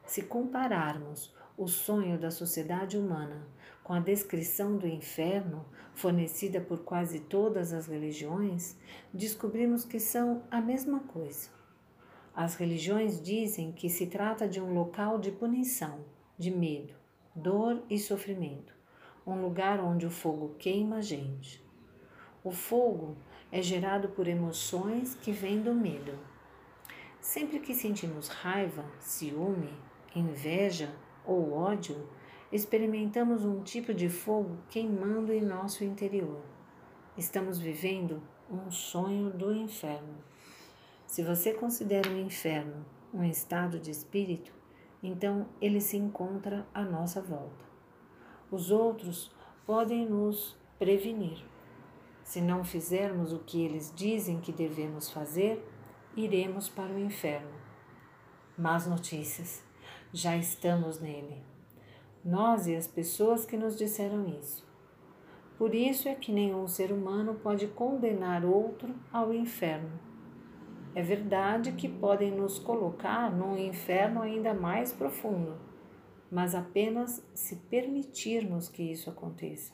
Se 0.06 0.22
compararmos 0.22 1.36
o 1.58 1.68
sonho 1.68 2.18
da 2.18 2.32
sociedade 2.32 2.98
humana 2.98 3.46
com 3.84 3.92
a 3.92 4.00
descrição 4.00 4.78
do 4.78 4.88
inferno 4.88 5.66
fornecida 5.94 6.62
por 6.62 6.80
quase 6.80 7.20
todas 7.20 7.74
as 7.74 7.88
religiões, 7.88 8.78
descobrimos 9.14 9.84
que 9.84 10.00
são 10.00 10.44
a 10.50 10.62
mesma 10.62 11.02
coisa. 11.02 11.50
As 12.34 12.56
religiões 12.56 13.22
dizem 13.22 13.74
que 13.74 13.90
se 13.90 14.08
trata 14.08 14.48
de 14.48 14.62
um 14.62 14.74
local 14.74 15.20
de 15.20 15.34
punição, 15.34 16.00
de 16.38 16.50
medo, 16.50 16.94
dor 17.36 17.84
e 17.90 18.00
sofrimento, 18.00 18.74
um 19.28 19.42
lugar 19.42 19.82
onde 19.82 20.06
o 20.06 20.10
fogo 20.10 20.56
queima 20.58 20.96
a 20.96 21.02
gente. 21.02 21.62
O 22.42 22.52
fogo 22.52 23.18
é 23.52 23.62
gerado 23.62 24.08
por 24.08 24.30
emoções 24.30 25.14
que 25.16 25.34
vêm 25.34 25.62
do 25.62 25.74
medo. 25.74 26.32
Sempre 27.24 27.62
que 27.62 27.74
sentimos 27.74 28.28
raiva, 28.28 28.84
ciúme, 29.00 29.74
inveja 30.14 30.94
ou 31.26 31.54
ódio, 31.54 32.06
experimentamos 32.52 33.46
um 33.46 33.64
tipo 33.64 33.94
de 33.94 34.10
fogo 34.10 34.58
queimando 34.70 35.32
em 35.32 35.42
nosso 35.42 35.86
interior. 35.86 36.42
Estamos 37.18 37.58
vivendo 37.58 38.22
um 38.52 38.70
sonho 38.70 39.30
do 39.30 39.54
inferno. 39.54 40.18
Se 41.08 41.24
você 41.24 41.54
considera 41.54 42.10
o 42.10 42.20
inferno 42.20 42.86
um 43.14 43.24
estado 43.24 43.80
de 43.80 43.90
espírito, 43.90 44.54
então 45.02 45.48
ele 45.62 45.80
se 45.80 45.96
encontra 45.96 46.68
à 46.74 46.84
nossa 46.84 47.22
volta. 47.22 47.64
Os 48.52 48.70
outros 48.70 49.32
podem 49.66 50.06
nos 50.06 50.58
prevenir. 50.78 51.42
Se 52.22 52.42
não 52.42 52.66
fizermos 52.66 53.32
o 53.32 53.40
que 53.40 53.64
eles 53.64 53.94
dizem 53.96 54.42
que 54.42 54.52
devemos 54.52 55.10
fazer, 55.10 55.66
iremos 56.16 56.70
para 56.70 56.94
o 56.94 57.00
inferno. 57.00 57.52
Más 58.58 58.86
notícias, 58.86 59.64
já 60.12 60.38
estamos 60.38 61.00
nele. 61.00 61.44
Nós 62.24 62.68
e 62.68 62.76
as 62.76 62.88
pessoas 62.88 63.46
que 63.46 63.58
nos 63.58 63.78
disseram 63.78 64.28
isso. 64.28 64.66
Por 65.58 65.74
isso 65.74 66.08
é 66.08 66.16
que 66.16 66.32
nenhum 66.32 66.68
ser 66.68 66.92
humano 66.92 67.36
pode 67.36 67.68
condenar 67.68 68.46
outro 68.46 68.94
ao 69.12 69.34
inferno. 69.34 70.00
É 70.96 71.02
verdade 71.02 71.72
que 71.72 71.90
podem 71.90 72.32
nos 72.32 72.60
colocar 72.60 73.32
num 73.32 73.58
inferno 73.58 74.22
ainda 74.22 74.54
mais 74.54 74.94
profundo, 74.94 75.58
mas 76.30 76.54
apenas 76.54 77.26
se 77.34 77.56
permitirmos 77.56 78.70
que 78.70 78.84
isso 78.84 79.10
aconteça. 79.10 79.74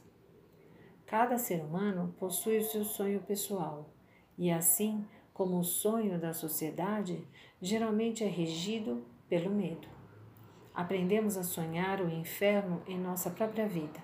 Cada 1.06 1.38
ser 1.38 1.62
humano 1.62 2.15
possui 2.17 2.60
o 2.60 2.63
seu 2.63 2.86
sonho 2.86 3.19
pessoal, 3.21 3.89
e 4.38 4.49
assim 4.49 5.06
como 5.39 5.58
o 5.58 5.63
sonho 5.63 6.19
da 6.19 6.34
sociedade, 6.34 7.25
geralmente 7.62 8.25
é 8.25 8.28
regido 8.28 9.06
pelo 9.30 9.49
medo. 9.49 9.88
Aprendemos 10.75 11.38
a 11.38 11.43
sonhar 11.43 12.02
o 12.02 12.10
inferno 12.10 12.82
em 12.86 12.99
nossa 12.99 13.30
própria 13.30 13.65
vida. 13.65 14.04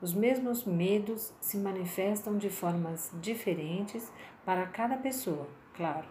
Os 0.00 0.14
mesmos 0.14 0.64
medos 0.64 1.34
se 1.40 1.56
manifestam 1.56 2.38
de 2.38 2.48
formas 2.48 3.10
diferentes 3.20 4.12
para 4.44 4.64
cada 4.66 4.96
pessoa, 4.96 5.48
claro, 5.74 6.06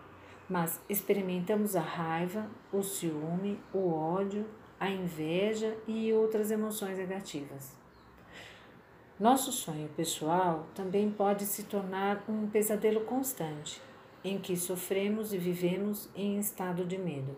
mas 0.50 0.82
experimentamos 0.90 1.78
a 1.78 1.82
raiva, 1.82 2.52
o 2.74 2.84
ciúme, 2.84 3.58
o 3.74 3.90
ódio, 3.94 4.46
a 4.78 4.90
inveja 4.90 5.78
e 5.88 6.12
outras 6.12 6.52
emoções 6.52 6.98
negativas. 6.98 7.74
Nosso 9.18 9.54
sonho 9.54 9.88
pessoal 9.96 10.68
também 10.76 11.10
pode 11.10 11.46
se 11.46 11.64
tornar 11.64 12.26
um 12.28 12.50
pesadelo 12.50 13.06
constante 13.06 13.82
em 14.24 14.40
que 14.40 14.56
sofremos 14.56 15.34
e 15.34 15.38
vivemos 15.38 16.10
em 16.16 16.40
estado 16.40 16.86
de 16.86 16.98
medo. 16.98 17.36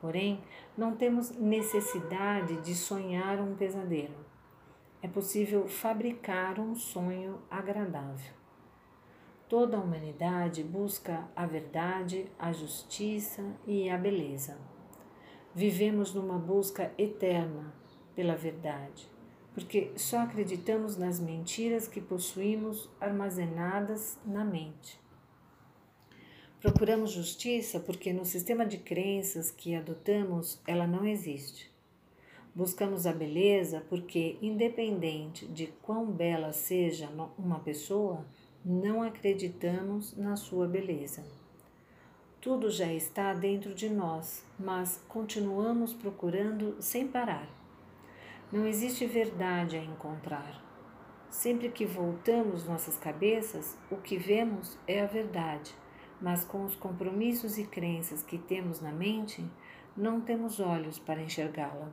Porém, 0.00 0.40
não 0.76 0.94
temos 0.94 1.30
necessidade 1.30 2.60
de 2.60 2.74
sonhar 2.74 3.40
um 3.40 3.54
pesadelo. 3.54 4.24
É 5.02 5.08
possível 5.08 5.66
fabricar 5.68 6.60
um 6.60 6.74
sonho 6.74 7.40
agradável. 7.50 8.34
Toda 9.48 9.76
a 9.76 9.80
humanidade 9.80 10.62
busca 10.62 11.28
a 11.34 11.46
verdade, 11.46 12.26
a 12.38 12.52
justiça 12.52 13.44
e 13.66 13.88
a 13.88 13.96
beleza. 13.96 14.58
Vivemos 15.54 16.12
numa 16.12 16.38
busca 16.38 16.92
eterna 16.98 17.72
pela 18.14 18.34
verdade, 18.34 19.08
porque 19.54 19.92
só 19.96 20.18
acreditamos 20.18 20.96
nas 20.96 21.20
mentiras 21.20 21.86
que 21.86 22.00
possuímos 22.00 22.90
armazenadas 23.00 24.18
na 24.26 24.44
mente. 24.44 25.05
Procuramos 26.66 27.12
justiça 27.12 27.78
porque 27.78 28.12
no 28.12 28.24
sistema 28.24 28.66
de 28.66 28.78
crenças 28.78 29.52
que 29.52 29.76
adotamos 29.76 30.60
ela 30.66 30.84
não 30.84 31.06
existe. 31.06 31.72
Buscamos 32.52 33.06
a 33.06 33.12
beleza 33.12 33.84
porque, 33.88 34.36
independente 34.42 35.46
de 35.46 35.68
quão 35.80 36.10
bela 36.10 36.52
seja 36.52 37.08
uma 37.38 37.60
pessoa, 37.60 38.26
não 38.64 39.00
acreditamos 39.00 40.16
na 40.16 40.34
sua 40.34 40.66
beleza. 40.66 41.24
Tudo 42.40 42.68
já 42.68 42.92
está 42.92 43.32
dentro 43.32 43.72
de 43.72 43.88
nós, 43.88 44.44
mas 44.58 45.00
continuamos 45.06 45.94
procurando 45.94 46.74
sem 46.80 47.06
parar. 47.06 47.48
Não 48.50 48.66
existe 48.66 49.06
verdade 49.06 49.76
a 49.76 49.84
encontrar. 49.84 50.60
Sempre 51.30 51.68
que 51.68 51.86
voltamos 51.86 52.66
nossas 52.66 52.98
cabeças, 52.98 53.78
o 53.88 53.96
que 53.98 54.16
vemos 54.16 54.76
é 54.84 55.00
a 55.00 55.06
verdade 55.06 55.72
mas 56.20 56.44
com 56.44 56.64
os 56.64 56.74
compromissos 56.74 57.58
e 57.58 57.64
crenças 57.64 58.22
que 58.22 58.38
temos 58.38 58.80
na 58.80 58.92
mente, 58.92 59.44
não 59.96 60.20
temos 60.20 60.60
olhos 60.60 60.98
para 60.98 61.22
enxergá-la. 61.22 61.90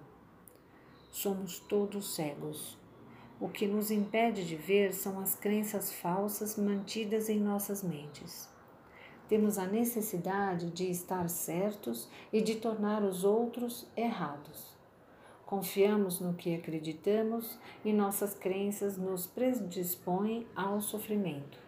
Somos 1.11 1.59
todos 1.59 2.15
cegos. 2.15 2.77
O 3.39 3.49
que 3.49 3.67
nos 3.67 3.91
impede 3.91 4.45
de 4.45 4.55
ver 4.55 4.93
são 4.93 5.19
as 5.19 5.35
crenças 5.35 5.91
falsas 5.93 6.57
mantidas 6.57 7.29
em 7.29 7.39
nossas 7.39 7.83
mentes. 7.83 8.49
Temos 9.27 9.57
a 9.57 9.65
necessidade 9.65 10.69
de 10.69 10.89
estar 10.89 11.29
certos 11.29 12.09
e 12.31 12.41
de 12.41 12.55
tornar 12.55 13.03
os 13.03 13.23
outros 13.23 13.87
errados. 13.95 14.73
Confiamos 15.45 16.19
no 16.19 16.33
que 16.33 16.55
acreditamos 16.55 17.57
e 17.85 17.93
nossas 17.93 18.33
crenças 18.33 18.97
nos 18.97 19.27
predispõem 19.27 20.47
ao 20.55 20.81
sofrimento. 20.81 21.62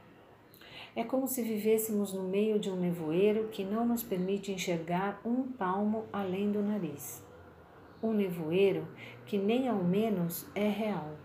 É 0.96 1.04
como 1.04 1.28
se 1.28 1.44
vivêssemos 1.44 2.14
no 2.14 2.24
meio 2.24 2.58
de 2.58 2.70
um 2.70 2.78
nevoeiro 2.78 3.50
que 3.50 3.66
não 3.66 3.86
nos 3.86 4.02
permite 4.02 4.54
enxergar 4.54 5.20
um 5.26 5.44
palmo 5.44 6.06
além 6.14 6.50
do 6.50 6.62
nariz. 6.62 7.22
Um 8.02 8.14
nevoeiro 8.14 8.88
que 9.26 9.38
nem 9.38 9.68
ao 9.68 9.84
menos 9.84 10.46
é 10.56 10.70
real. 10.70 11.18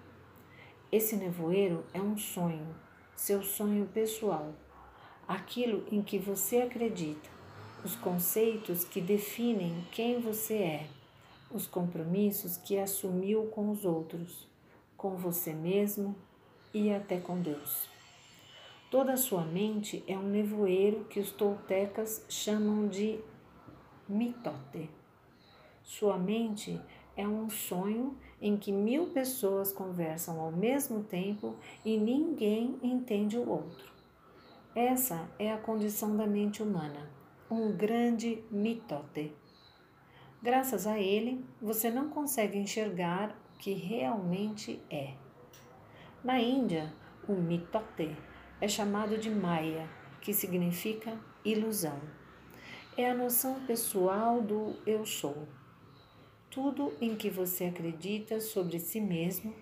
Esse 0.90 1.14
nevoeiro 1.14 1.85
é 1.94 2.00
um 2.00 2.18
sonho, 2.18 2.66
seu 3.14 3.44
sonho 3.44 3.87
pessoal, 3.87 4.52
aquilo 5.28 5.85
em 5.92 6.02
que 6.02 6.18
você 6.18 6.62
acredita, 6.62 7.30
os 7.85 7.94
conceitos 7.94 8.83
que 8.83 9.00
definem 9.00 9.87
quem 9.92 10.20
você 10.20 10.54
é, 10.54 10.87
os 11.48 11.68
compromissos 11.68 12.56
que 12.56 12.76
assumiu 12.76 13.44
com 13.46 13.70
os 13.70 13.85
outros, 13.85 14.48
com 14.96 15.16
você 15.16 15.52
mesmo 15.52 16.16
e 16.74 16.92
até 16.92 17.20
com 17.20 17.40
Deus. 17.40 18.00
Toda 18.90 19.12
a 19.12 19.16
sua 19.16 19.44
mente 19.44 20.03
é 20.09 20.18
um 20.18 20.29
nevoeiro 20.29 21.05
que 21.05 21.20
os 21.20 21.31
toltecas 21.31 22.26
chamam 22.29 22.88
de 22.88 23.20
mitote. 24.09 24.90
Sua 25.85 26.18
mente 26.18 26.81
é 27.16 27.26
um 27.26 27.48
sonho 27.48 28.18
em 28.42 28.57
que 28.57 28.72
mil 28.72 29.11
pessoas 29.11 29.70
conversam 29.70 30.40
ao 30.40 30.50
mesmo 30.50 31.05
tempo 31.05 31.55
e 31.85 31.96
ninguém 31.96 32.81
entende 32.83 33.38
o 33.38 33.48
outro. 33.48 33.92
Essa 34.74 35.31
é 35.38 35.53
a 35.53 35.59
condição 35.59 36.16
da 36.16 36.26
mente 36.26 36.61
humana, 36.61 37.09
um 37.48 37.70
grande 37.70 38.42
mitote. 38.50 39.33
Graças 40.42 40.88
a 40.88 40.98
ele, 40.98 41.44
você 41.62 41.92
não 41.92 42.11
consegue 42.11 42.59
enxergar 42.59 43.38
o 43.55 43.59
que 43.59 43.72
realmente 43.72 44.83
é. 44.90 45.14
Na 46.24 46.40
Índia, 46.40 46.92
o 47.29 47.35
mitote 47.35 48.16
é 48.61 48.68
chamado 48.68 49.16
de 49.16 49.31
Maya, 49.31 49.88
que 50.20 50.33
significa 50.33 51.18
ilusão. 51.44 52.01
É 52.96 53.11
a 53.11 53.14
noção 53.14 53.61
pessoal 53.66 54.42
do 54.42 54.77
eu 54.87 55.07
sou. 55.07 55.49
Tudo 56.51 56.92
em 57.01 57.14
que 57.16 57.31
você 57.31 57.64
acredita 57.64 58.40
sobre 58.40 58.79
si 58.79 59.01
mesmo 59.01 59.55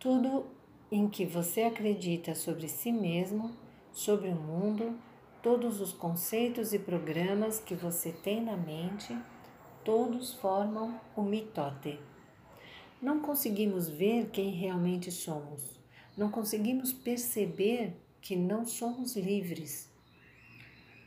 Tudo 0.00 0.46
em 0.90 1.10
que 1.10 1.26
você 1.26 1.60
acredita 1.60 2.34
sobre 2.34 2.66
si 2.68 2.90
mesmo, 2.90 3.54
sobre 3.92 4.30
o 4.30 4.34
mundo, 4.34 4.98
Todos 5.42 5.80
os 5.80 5.90
conceitos 5.90 6.74
e 6.74 6.78
programas 6.78 7.58
que 7.58 7.74
você 7.74 8.12
tem 8.12 8.44
na 8.44 8.58
mente, 8.58 9.16
todos 9.82 10.34
formam 10.34 11.00
o 11.16 11.22
mitote. 11.22 11.98
Não 13.00 13.20
conseguimos 13.20 13.88
ver 13.88 14.28
quem 14.28 14.50
realmente 14.50 15.10
somos. 15.10 15.80
Não 16.14 16.30
conseguimos 16.30 16.92
perceber 16.92 17.96
que 18.20 18.36
não 18.36 18.66
somos 18.66 19.16
livres. 19.16 19.90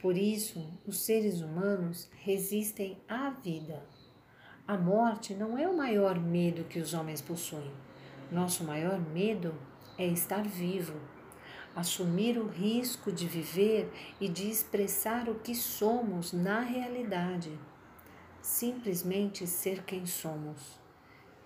Por 0.01 0.17
isso, 0.17 0.67
os 0.87 1.01
seres 1.01 1.39
humanos 1.39 2.09
resistem 2.23 2.97
à 3.07 3.29
vida. 3.29 3.85
A 4.67 4.75
morte 4.75 5.35
não 5.35 5.55
é 5.59 5.67
o 5.67 5.77
maior 5.77 6.19
medo 6.19 6.63
que 6.63 6.79
os 6.79 6.95
homens 6.95 7.21
possuem. 7.21 7.71
Nosso 8.31 8.63
maior 8.63 8.99
medo 8.99 9.53
é 9.95 10.07
estar 10.07 10.43
vivo 10.43 11.12
assumir 11.75 12.37
o 12.37 12.47
risco 12.47 13.11
de 13.11 13.27
viver 13.27 13.91
e 14.19 14.29
de 14.29 14.49
expressar 14.49 15.27
o 15.29 15.35
que 15.35 15.55
somos 15.55 16.31
na 16.31 16.59
realidade. 16.59 17.51
Simplesmente 18.41 19.47
ser 19.47 19.83
quem 19.83 20.05
somos. 20.05 20.79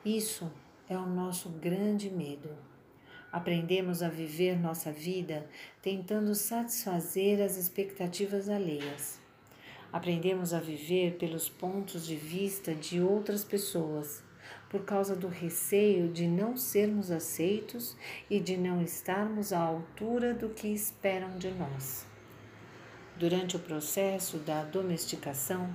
Isso 0.04 0.52
é 0.90 0.98
o 0.98 1.06
nosso 1.06 1.50
grande 1.50 2.10
medo. 2.10 2.50
Aprendemos 3.32 4.02
a 4.02 4.10
viver 4.10 4.58
nossa 4.58 4.92
vida 4.92 5.48
tentando 5.82 6.34
satisfazer 6.34 7.42
as 7.42 7.58
expectativas 7.58 8.50
alheias. 8.50 9.20
Aprendemos 9.92 10.54
a 10.54 10.60
viver 10.60 11.18
pelos 11.18 11.50
pontos 11.50 12.06
de 12.06 12.16
vista 12.16 12.74
de 12.74 13.02
outras 13.02 13.44
pessoas, 13.44 14.24
por 14.70 14.84
causa 14.84 15.16
do 15.16 15.28
receio 15.28 16.10
de 16.10 16.28
não 16.28 16.58
sermos 16.58 17.10
aceitos 17.10 17.96
e 18.30 18.40
de 18.40 18.58
não 18.58 18.82
estarmos 18.82 19.54
à 19.54 19.60
altura 19.60 20.34
do 20.34 20.50
que 20.50 20.68
esperam 20.68 21.38
de 21.38 21.50
nós. 21.52 22.06
Durante 23.18 23.56
o 23.56 23.60
processo 23.60 24.38
da 24.38 24.64
domesticação, 24.64 25.70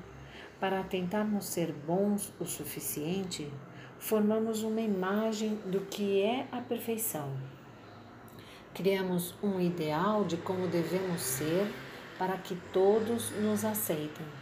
para 0.60 0.82
tentarmos 0.84 1.46
ser 1.46 1.72
bons 1.72 2.32
o 2.38 2.44
suficiente, 2.44 3.50
formamos 3.98 4.62
uma 4.62 4.80
imagem 4.80 5.56
do 5.66 5.80
que 5.80 6.20
é 6.22 6.46
a 6.52 6.60
perfeição. 6.60 7.32
Criamos 8.74 9.34
um 9.42 9.60
ideal 9.60 10.24
de 10.24 10.36
como 10.36 10.68
devemos 10.68 11.20
ser 11.20 11.66
para 12.18 12.38
que 12.38 12.54
todos 12.72 13.30
nos 13.32 13.64
aceitem. 13.64 14.41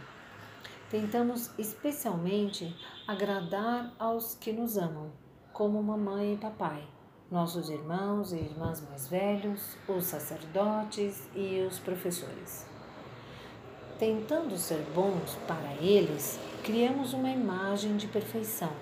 Tentamos 0.91 1.49
especialmente 1.57 2.75
agradar 3.07 3.93
aos 3.97 4.35
que 4.35 4.51
nos 4.51 4.77
amam, 4.77 5.09
como 5.53 5.81
mamãe 5.81 6.33
e 6.33 6.37
papai, 6.37 6.85
nossos 7.31 7.69
irmãos 7.69 8.33
e 8.33 8.35
irmãs 8.35 8.81
mais 8.89 9.07
velhos, 9.07 9.77
os 9.87 10.03
sacerdotes 10.03 11.29
e 11.33 11.65
os 11.65 11.79
professores. 11.79 12.65
Tentando 13.97 14.57
ser 14.57 14.85
bons 14.93 15.37
para 15.47 15.75
eles, 15.75 16.37
criamos 16.61 17.13
uma 17.13 17.29
imagem 17.29 17.95
de 17.95 18.07
perfeição, 18.07 18.73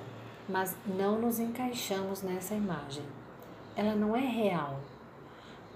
mas 0.50 0.76
não 0.88 1.22
nos 1.22 1.38
encaixamos 1.38 2.24
nessa 2.24 2.56
imagem. 2.56 3.06
Ela 3.76 3.94
não 3.94 4.16
é 4.16 4.26
real. 4.26 4.80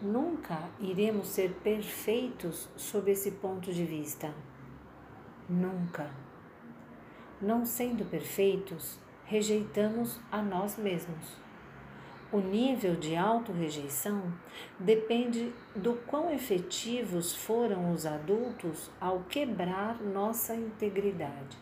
Nunca 0.02 0.68
iremos 0.80 1.28
ser 1.28 1.54
perfeitos 1.64 2.68
sob 2.76 3.12
esse 3.12 3.30
ponto 3.34 3.72
de 3.72 3.86
vista. 3.86 4.34
Nunca. 5.48 6.23
Não 7.44 7.66
sendo 7.66 8.10
perfeitos, 8.10 8.98
rejeitamos 9.26 10.18
a 10.32 10.42
nós 10.42 10.78
mesmos. 10.78 11.36
O 12.32 12.40
nível 12.40 12.96
de 12.96 13.18
autorrejeição 13.18 14.34
depende 14.80 15.54
do 15.76 15.96
quão 16.08 16.32
efetivos 16.32 17.36
foram 17.36 17.92
os 17.92 18.06
adultos 18.06 18.90
ao 18.98 19.24
quebrar 19.24 20.02
nossa 20.02 20.56
integridade. 20.56 21.58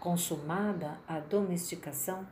Consumada 0.00 0.98
a 1.06 1.20
domesticação, 1.20 2.26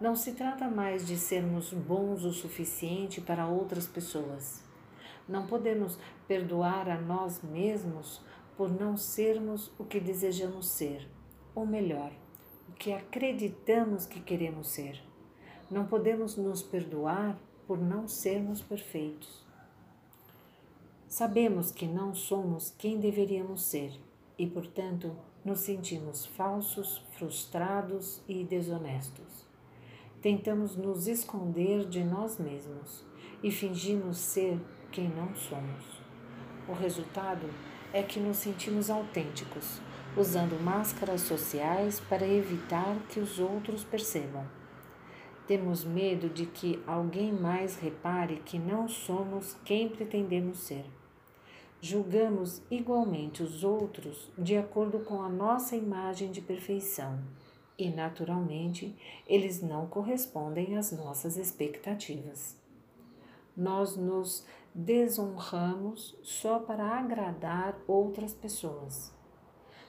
não 0.00 0.16
se 0.16 0.32
trata 0.32 0.68
mais 0.68 1.06
de 1.06 1.18
sermos 1.18 1.74
bons 1.74 2.24
o 2.24 2.32
suficiente 2.32 3.20
para 3.20 3.46
outras 3.46 3.86
pessoas. 3.86 4.64
Não 5.28 5.46
podemos 5.46 5.98
perdoar 6.26 6.88
a 6.88 6.98
nós 6.98 7.42
mesmos 7.42 8.22
por 8.56 8.70
não 8.70 8.96
sermos 8.96 9.70
o 9.78 9.84
que 9.84 10.00
desejamos 10.00 10.70
ser, 10.70 11.06
ou 11.54 11.66
melhor, 11.66 12.12
o 12.68 12.72
que 12.72 12.92
acreditamos 12.92 14.06
que 14.06 14.20
queremos 14.20 14.68
ser. 14.68 15.02
Não 15.70 15.86
podemos 15.86 16.36
nos 16.36 16.62
perdoar 16.62 17.38
por 17.66 17.78
não 17.78 18.06
sermos 18.08 18.60
perfeitos. 18.60 19.42
Sabemos 21.08 21.70
que 21.70 21.86
não 21.86 22.14
somos 22.14 22.74
quem 22.78 22.98
deveríamos 22.98 23.62
ser 23.64 23.92
e, 24.38 24.46
portanto, 24.46 25.14
nos 25.44 25.60
sentimos 25.60 26.24
falsos, 26.24 27.04
frustrados 27.12 28.22
e 28.28 28.44
desonestos. 28.44 29.46
Tentamos 30.20 30.76
nos 30.76 31.06
esconder 31.06 31.86
de 31.88 32.02
nós 32.04 32.38
mesmos 32.38 33.04
e 33.42 33.50
fingimos 33.50 34.18
ser 34.18 34.58
quem 34.90 35.08
não 35.08 35.34
somos. 35.34 35.84
O 36.68 36.72
resultado 36.72 37.48
é 37.92 38.02
que 38.02 38.20
nos 38.20 38.36
sentimos 38.36 38.88
autênticos, 38.88 39.80
usando 40.16 40.62
máscaras 40.62 41.22
sociais 41.22 41.98
para 42.00 42.26
evitar 42.26 42.98
que 43.08 43.18
os 43.18 43.38
outros 43.38 43.82
percebam. 43.82 44.46
Temos 45.46 45.84
medo 45.84 46.28
de 46.28 46.46
que 46.46 46.82
alguém 46.86 47.32
mais 47.32 47.76
repare 47.76 48.36
que 48.44 48.58
não 48.58 48.86
somos 48.88 49.56
quem 49.64 49.88
pretendemos 49.88 50.58
ser. 50.58 50.84
Julgamos 51.80 52.62
igualmente 52.70 53.42
os 53.42 53.64
outros 53.64 54.30
de 54.38 54.56
acordo 54.56 55.00
com 55.00 55.20
a 55.22 55.28
nossa 55.28 55.74
imagem 55.74 56.30
de 56.30 56.40
perfeição 56.40 57.18
e, 57.76 57.90
naturalmente, 57.90 58.94
eles 59.26 59.60
não 59.60 59.86
correspondem 59.86 60.76
às 60.76 60.92
nossas 60.92 61.36
expectativas. 61.36 62.56
Nós 63.56 63.96
nos 63.96 64.46
desonramos 64.74 66.16
só 66.22 66.60
para 66.60 66.84
agradar 66.84 67.76
outras 67.88 68.32
pessoas. 68.32 69.12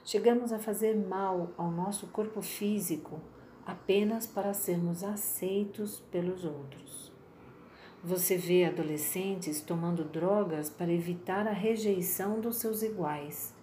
Chegamos 0.05 0.51
a 0.51 0.59
fazer 0.59 0.97
mal 0.97 1.53
ao 1.57 1.71
nosso 1.71 2.07
corpo 2.07 2.41
físico 2.41 3.21
apenas 3.65 4.27
para 4.27 4.53
sermos 4.53 5.01
aceitos 5.01 6.01
pelos 6.11 6.43
outros. 6.43 7.09
Você 8.03 8.35
vê 8.35 8.65
adolescentes 8.65 9.61
tomando 9.61 10.03
drogas 10.03 10.69
para 10.69 10.91
evitar 10.91 11.47
a 11.47 11.53
rejeição 11.53 12.41
dos 12.41 12.57
seus 12.57 12.83
iguais. 12.83 13.55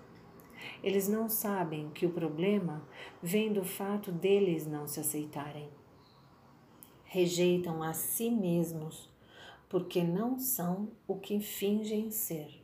Eles 0.83 1.07
não 1.09 1.29
sabem 1.29 1.91
que 1.91 2.07
o 2.07 2.11
problema 2.11 2.89
vem 3.23 3.53
do 3.53 3.63
fato 3.63 4.11
deles 4.11 4.67
não 4.67 4.87
se 4.87 4.99
aceitarem. 4.99 5.69
Rejeitam 7.05 7.83
a 7.83 7.93
si 7.93 8.31
mesmos 8.31 9.11
porque 9.69 10.03
não 10.03 10.39
são 10.39 10.89
o 11.07 11.17
que 11.17 11.39
fingem 11.39 12.11
ser. 12.11 12.60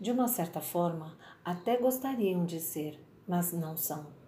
De 0.00 0.10
uma 0.10 0.28
certa 0.28 0.60
forma, 0.60 1.16
até 1.44 1.76
gostariam 1.76 2.44
de 2.46 2.58
ser, 2.58 2.98
mas 3.28 3.52
não 3.52 3.76
são 3.76 4.20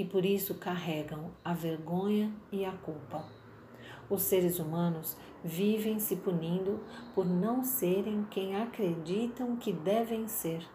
e 0.00 0.04
por 0.04 0.24
isso 0.24 0.54
carregam 0.54 1.30
a 1.44 1.52
vergonha 1.52 2.34
e 2.50 2.64
a 2.64 2.72
culpa. 2.72 3.22
Os 4.08 4.22
seres 4.22 4.58
humanos 4.58 5.16
vivem 5.44 5.98
se 5.98 6.16
punindo 6.16 6.80
por 7.14 7.26
não 7.26 7.62
serem 7.62 8.24
quem 8.30 8.56
acreditam 8.56 9.56
que 9.56 9.72
devem 9.72 10.26
ser. 10.26 10.66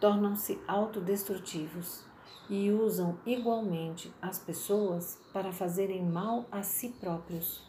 Tornam-se 0.00 0.60
autodestrutivos 0.66 2.04
e 2.50 2.70
usam 2.70 3.18
igualmente 3.24 4.12
as 4.20 4.38
pessoas 4.38 5.18
para 5.32 5.52
fazerem 5.52 6.04
mal 6.04 6.46
a 6.50 6.62
si 6.62 6.88
próprios. 6.88 7.62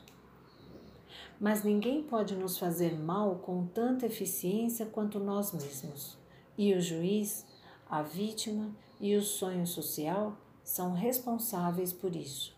Mas 1.40 1.64
ninguém 1.64 2.02
pode 2.04 2.36
nos 2.36 2.58
fazer 2.58 2.98
mal 2.98 3.36
com 3.36 3.66
tanta 3.68 4.06
eficiência 4.06 4.86
quanto 4.86 5.20
nós 5.20 5.52
mesmos. 5.52 6.18
E 6.58 6.74
o 6.74 6.82
juiz, 6.82 7.46
a 7.90 8.02
vítima 8.02 8.72
e 9.00 9.16
o 9.16 9.22
sonho 9.22 9.68
social 9.68 10.38
são 10.64 10.94
responsáveis 10.94 11.92
por 11.92 12.16
isso. 12.16 12.56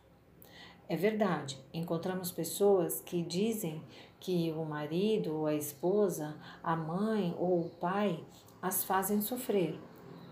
É 0.90 0.96
verdade, 0.96 1.60
encontramos 1.74 2.32
pessoas 2.32 3.02
que 3.02 3.22
dizem 3.22 3.82
que 4.20 4.54
o 4.54 4.64
marido 4.64 5.36
ou 5.36 5.48
a 5.48 5.54
esposa, 5.54 6.36
a 6.64 6.76
mãe 6.76 7.36
ou 7.38 7.62
o 7.62 7.70
pai 7.70 8.24
as 8.62 8.84
fazem 8.84 9.22
sofrer, 9.22 9.78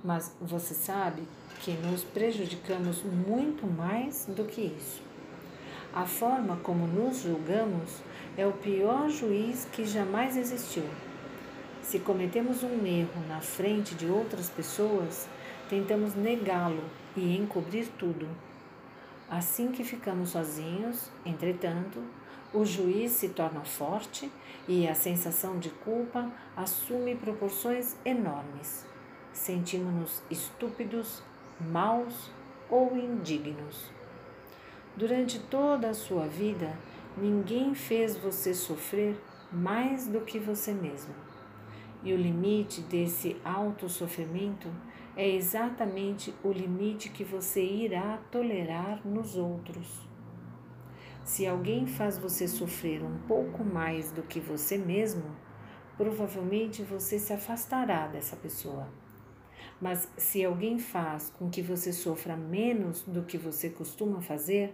mas 0.03 0.35
você 0.39 0.73
sabe 0.73 1.23
que 1.61 1.71
nos 1.71 2.03
prejudicamos 2.03 3.03
muito 3.03 3.67
mais 3.67 4.25
do 4.27 4.45
que 4.45 4.61
isso. 4.61 5.01
A 5.95 6.05
forma 6.05 6.57
como 6.57 6.85
nos 6.85 7.21
julgamos 7.21 8.01
é 8.35 8.45
o 8.45 8.51
pior 8.51 9.09
juiz 9.09 9.65
que 9.71 9.85
jamais 9.85 10.35
existiu. 10.35 10.83
Se 11.81 11.99
cometemos 11.99 12.63
um 12.63 12.85
erro 12.85 13.25
na 13.29 13.39
frente 13.39 13.95
de 13.95 14.05
outras 14.05 14.49
pessoas, 14.49 15.25
tentamos 15.69 16.13
negá-lo 16.13 16.83
e 17.15 17.37
encobrir 17.37 17.87
tudo. 17.97 18.27
Assim 19.29 19.71
que 19.71 19.85
ficamos 19.85 20.31
sozinhos, 20.31 21.09
entretanto, 21.25 22.03
o 22.53 22.65
juiz 22.65 23.13
se 23.13 23.29
torna 23.29 23.61
forte 23.61 24.29
e 24.67 24.85
a 24.89 24.93
sensação 24.93 25.57
de 25.59 25.69
culpa 25.69 26.29
assume 26.57 27.15
proporções 27.15 27.95
enormes. 28.03 28.85
Sentimos-nos 29.31 30.21
estúpidos, 30.29 31.23
maus 31.57 32.29
ou 32.69 32.97
indignos. 32.97 33.94
Durante 34.97 35.39
toda 35.39 35.89
a 35.89 35.93
sua 35.93 36.25
vida, 36.25 36.73
ninguém 37.17 37.75
fez 37.75 38.15
você 38.15 38.53
sofrer 38.53 39.19
mais 39.51 40.07
do 40.07 40.21
que 40.21 40.39
você 40.39 40.73
mesmo. 40.73 41.13
E 42.01 42.13
o 42.13 42.17
limite 42.17 42.79
desse 42.81 43.35
autossofrimento 43.43 44.69
é 45.17 45.27
exatamente 45.29 46.33
o 46.43 46.51
limite 46.51 47.09
que 47.09 47.25
você 47.25 47.61
irá 47.61 48.17
tolerar 48.31 49.05
nos 49.05 49.35
outros. 49.35 50.07
Se 51.25 51.45
alguém 51.45 51.87
faz 51.87 52.17
você 52.17 52.47
sofrer 52.47 53.03
um 53.03 53.17
pouco 53.27 53.65
mais 53.65 54.11
do 54.11 54.23
que 54.23 54.39
você 54.39 54.77
mesmo, 54.77 55.35
provavelmente 55.97 56.83
você 56.83 57.19
se 57.19 57.33
afastará 57.33 58.07
dessa 58.07 58.37
pessoa. 58.37 58.87
Mas 59.81 60.07
se 60.17 60.45
alguém 60.45 60.79
faz 60.79 61.29
com 61.31 61.49
que 61.49 61.61
você 61.61 61.91
sofra 61.91 62.37
menos 62.37 63.01
do 63.01 63.23
que 63.23 63.37
você 63.37 63.69
costuma 63.69 64.21
fazer, 64.21 64.73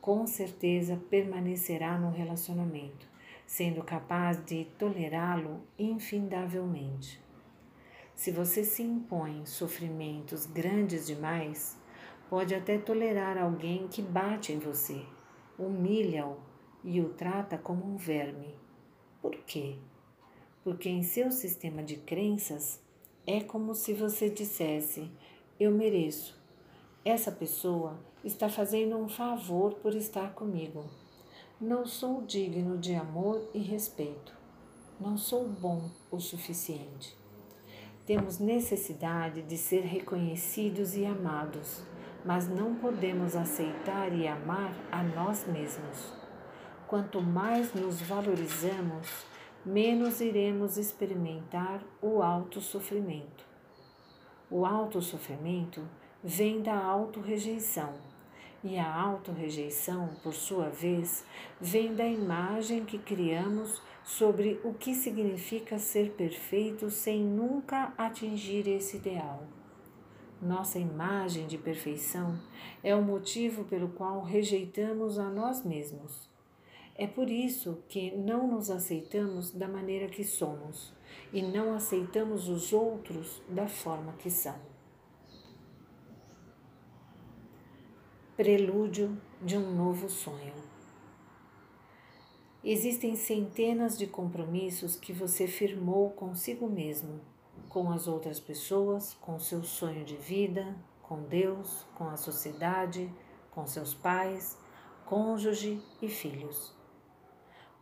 com 0.00 0.26
certeza 0.26 0.96
permanecerá 1.10 1.98
no 1.98 2.10
relacionamento, 2.10 3.06
sendo 3.46 3.82
capaz 3.82 4.44
de 4.44 4.64
tolerá-lo 4.78 5.60
infindavelmente. 5.78 7.20
Se 8.14 8.30
você 8.30 8.64
se 8.64 8.82
impõe 8.82 9.46
sofrimentos 9.46 10.46
grandes 10.46 11.06
demais, 11.06 11.78
Pode 12.28 12.54
até 12.54 12.76
tolerar 12.76 13.38
alguém 13.38 13.88
que 13.88 14.02
bate 14.02 14.52
em 14.52 14.58
você, 14.58 15.02
humilha-o 15.58 16.36
e 16.84 17.00
o 17.00 17.08
trata 17.08 17.56
como 17.56 17.86
um 17.86 17.96
verme. 17.96 18.54
Por 19.22 19.34
quê? 19.46 19.78
Porque 20.62 20.90
em 20.90 21.02
seu 21.02 21.30
sistema 21.30 21.82
de 21.82 21.96
crenças 21.96 22.82
é 23.26 23.40
como 23.40 23.74
se 23.74 23.94
você 23.94 24.28
dissesse: 24.28 25.10
Eu 25.58 25.70
mereço. 25.70 26.38
Essa 27.02 27.32
pessoa 27.32 27.98
está 28.24 28.48
fazendo 28.48 28.96
um 28.96 29.08
favor 29.08 29.74
por 29.74 29.94
estar 29.94 30.32
comigo. 30.34 30.84
Não 31.60 31.86
sou 31.86 32.22
digno 32.22 32.78
de 32.78 32.94
amor 32.94 33.48
e 33.54 33.58
respeito. 33.58 34.32
Não 35.00 35.16
sou 35.16 35.48
bom 35.48 35.90
o 36.10 36.18
suficiente. 36.18 37.16
Temos 38.04 38.38
necessidade 38.38 39.42
de 39.42 39.56
ser 39.56 39.82
reconhecidos 39.82 40.96
e 40.96 41.04
amados, 41.04 41.82
mas 42.24 42.48
não 42.48 42.74
podemos 42.74 43.36
aceitar 43.36 44.12
e 44.12 44.26
amar 44.26 44.72
a 44.90 45.02
nós 45.02 45.46
mesmos. 45.46 46.12
Quanto 46.86 47.20
mais 47.20 47.74
nos 47.74 48.00
valorizamos, 48.00 49.26
menos 49.64 50.20
iremos 50.20 50.78
experimentar 50.78 51.82
o 52.00 52.22
autossofrimento. 52.22 53.44
O 54.50 54.64
autossofrimento 54.64 55.86
vem 56.24 56.62
da 56.62 56.76
autorrejeição, 56.82 57.92
e 58.62 58.76
a 58.76 58.92
autorrejeição, 58.92 60.10
por 60.22 60.34
sua 60.34 60.68
vez, 60.68 61.24
vem 61.60 61.94
da 61.94 62.06
imagem 62.06 62.84
que 62.84 62.98
criamos 62.98 63.80
sobre 64.04 64.60
o 64.64 64.74
que 64.74 64.94
significa 64.94 65.78
ser 65.78 66.12
perfeito 66.12 66.90
sem 66.90 67.22
nunca 67.22 67.92
atingir 67.96 68.66
esse 68.66 68.96
ideal. 68.96 69.44
Nossa 70.40 70.78
imagem 70.78 71.46
de 71.46 71.58
perfeição 71.58 72.38
é 72.82 72.94
o 72.94 73.02
motivo 73.02 73.64
pelo 73.64 73.88
qual 73.88 74.22
rejeitamos 74.22 75.18
a 75.18 75.28
nós 75.28 75.64
mesmos. 75.64 76.28
É 76.94 77.06
por 77.06 77.30
isso 77.30 77.82
que 77.88 78.10
não 78.16 78.48
nos 78.48 78.70
aceitamos 78.70 79.52
da 79.52 79.68
maneira 79.68 80.08
que 80.08 80.24
somos 80.24 80.92
e 81.32 81.42
não 81.42 81.74
aceitamos 81.74 82.48
os 82.48 82.72
outros 82.72 83.40
da 83.48 83.68
forma 83.68 84.14
que 84.14 84.30
são. 84.30 84.77
Prelúdio 88.38 89.20
de 89.42 89.56
um 89.56 89.74
novo 89.74 90.08
sonho. 90.08 90.54
Existem 92.62 93.16
centenas 93.16 93.98
de 93.98 94.06
compromissos 94.06 94.94
que 94.94 95.12
você 95.12 95.48
firmou 95.48 96.10
consigo 96.10 96.68
mesmo, 96.70 97.20
com 97.68 97.90
as 97.90 98.06
outras 98.06 98.38
pessoas, 98.38 99.12
com 99.14 99.40
seu 99.40 99.64
sonho 99.64 100.04
de 100.04 100.14
vida, 100.14 100.76
com 101.02 101.24
Deus, 101.24 101.84
com 101.96 102.04
a 102.04 102.16
sociedade, 102.16 103.12
com 103.50 103.66
seus 103.66 103.92
pais, 103.92 104.56
cônjuge 105.04 105.82
e 106.00 106.08
filhos. 106.08 106.72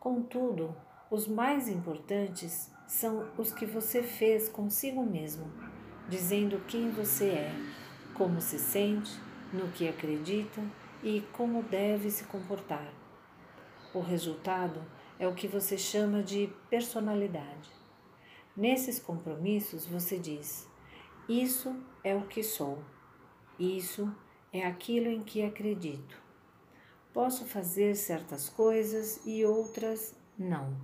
Contudo, 0.00 0.74
os 1.10 1.28
mais 1.28 1.68
importantes 1.68 2.72
são 2.88 3.28
os 3.36 3.52
que 3.52 3.66
você 3.66 4.02
fez 4.02 4.48
consigo 4.48 5.04
mesmo, 5.04 5.52
dizendo 6.08 6.64
quem 6.66 6.90
você 6.90 7.26
é, 7.26 7.54
como 8.14 8.40
se 8.40 8.58
sente, 8.58 9.25
no 9.52 9.68
que 9.68 9.88
acredita 9.88 10.62
e 11.02 11.20
como 11.32 11.62
deve 11.62 12.10
se 12.10 12.24
comportar. 12.24 12.92
O 13.94 14.00
resultado 14.00 14.84
é 15.18 15.26
o 15.26 15.34
que 15.34 15.48
você 15.48 15.78
chama 15.78 16.22
de 16.22 16.52
personalidade. 16.68 17.70
Nesses 18.56 18.98
compromissos 18.98 19.86
você 19.86 20.18
diz: 20.18 20.68
Isso 21.28 21.76
é 22.02 22.14
o 22.14 22.26
que 22.26 22.42
sou, 22.42 22.82
isso 23.58 24.12
é 24.52 24.66
aquilo 24.66 25.08
em 25.08 25.22
que 25.22 25.42
acredito. 25.42 26.20
Posso 27.12 27.46
fazer 27.46 27.94
certas 27.94 28.48
coisas 28.48 29.20
e 29.24 29.44
outras 29.44 30.14
não. 30.38 30.76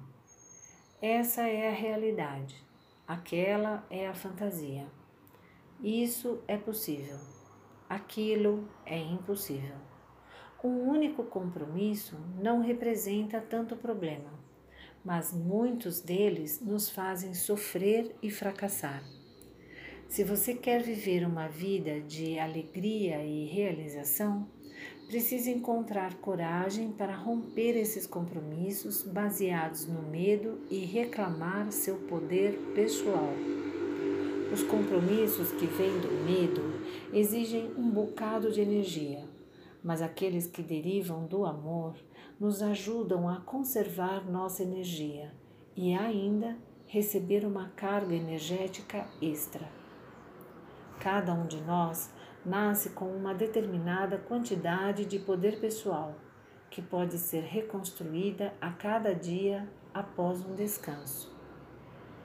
Essa 1.00 1.48
é 1.48 1.68
a 1.68 1.74
realidade, 1.74 2.56
aquela 3.06 3.84
é 3.90 4.06
a 4.06 4.14
fantasia. 4.14 4.86
Isso 5.82 6.42
é 6.46 6.56
possível, 6.56 7.18
aquilo 7.94 8.66
é 8.86 8.98
impossível. 8.98 9.76
Um 10.64 10.88
único 10.88 11.24
compromisso 11.24 12.16
não 12.40 12.62
representa 12.62 13.38
tanto 13.38 13.76
problema, 13.76 14.32
mas 15.04 15.32
muitos 15.32 16.00
deles 16.00 16.60
nos 16.60 16.88
fazem 16.88 17.34
sofrer 17.34 18.16
e 18.22 18.30
fracassar. 18.30 19.02
Se 20.08 20.24
você 20.24 20.54
quer 20.54 20.82
viver 20.82 21.26
uma 21.26 21.48
vida 21.48 22.00
de 22.00 22.38
alegria 22.38 23.22
e 23.22 23.44
realização, 23.46 24.48
precisa 25.06 25.50
encontrar 25.50 26.14
coragem 26.14 26.92
para 26.92 27.14
romper 27.14 27.76
esses 27.76 28.06
compromissos 28.06 29.02
baseados 29.02 29.86
no 29.86 30.02
medo 30.02 30.60
e 30.70 30.78
reclamar 30.78 31.70
seu 31.72 31.96
poder 31.96 32.58
pessoal. 32.74 33.34
Os 34.50 34.62
compromissos 34.62 35.50
que 35.52 35.66
vêm 35.66 35.98
do 35.98 36.10
medo 36.24 36.71
exigem 37.12 37.72
um 37.76 37.90
bocado 37.90 38.50
de 38.50 38.60
energia, 38.60 39.28
mas 39.84 40.00
aqueles 40.00 40.46
que 40.46 40.62
derivam 40.62 41.26
do 41.26 41.44
amor 41.44 41.94
nos 42.40 42.62
ajudam 42.62 43.28
a 43.28 43.40
conservar 43.40 44.24
nossa 44.28 44.62
energia 44.62 45.32
e 45.76 45.94
ainda 45.94 46.56
receber 46.86 47.44
uma 47.44 47.68
carga 47.70 48.14
energética 48.14 49.06
extra. 49.20 49.68
Cada 50.98 51.34
um 51.34 51.46
de 51.46 51.60
nós 51.62 52.10
nasce 52.44 52.90
com 52.90 53.06
uma 53.06 53.34
determinada 53.34 54.18
quantidade 54.18 55.04
de 55.04 55.18
poder 55.18 55.60
pessoal, 55.60 56.14
que 56.70 56.80
pode 56.80 57.18
ser 57.18 57.42
reconstruída 57.42 58.54
a 58.60 58.70
cada 58.70 59.14
dia 59.14 59.68
após 59.92 60.44
um 60.44 60.54
descanso. 60.54 61.30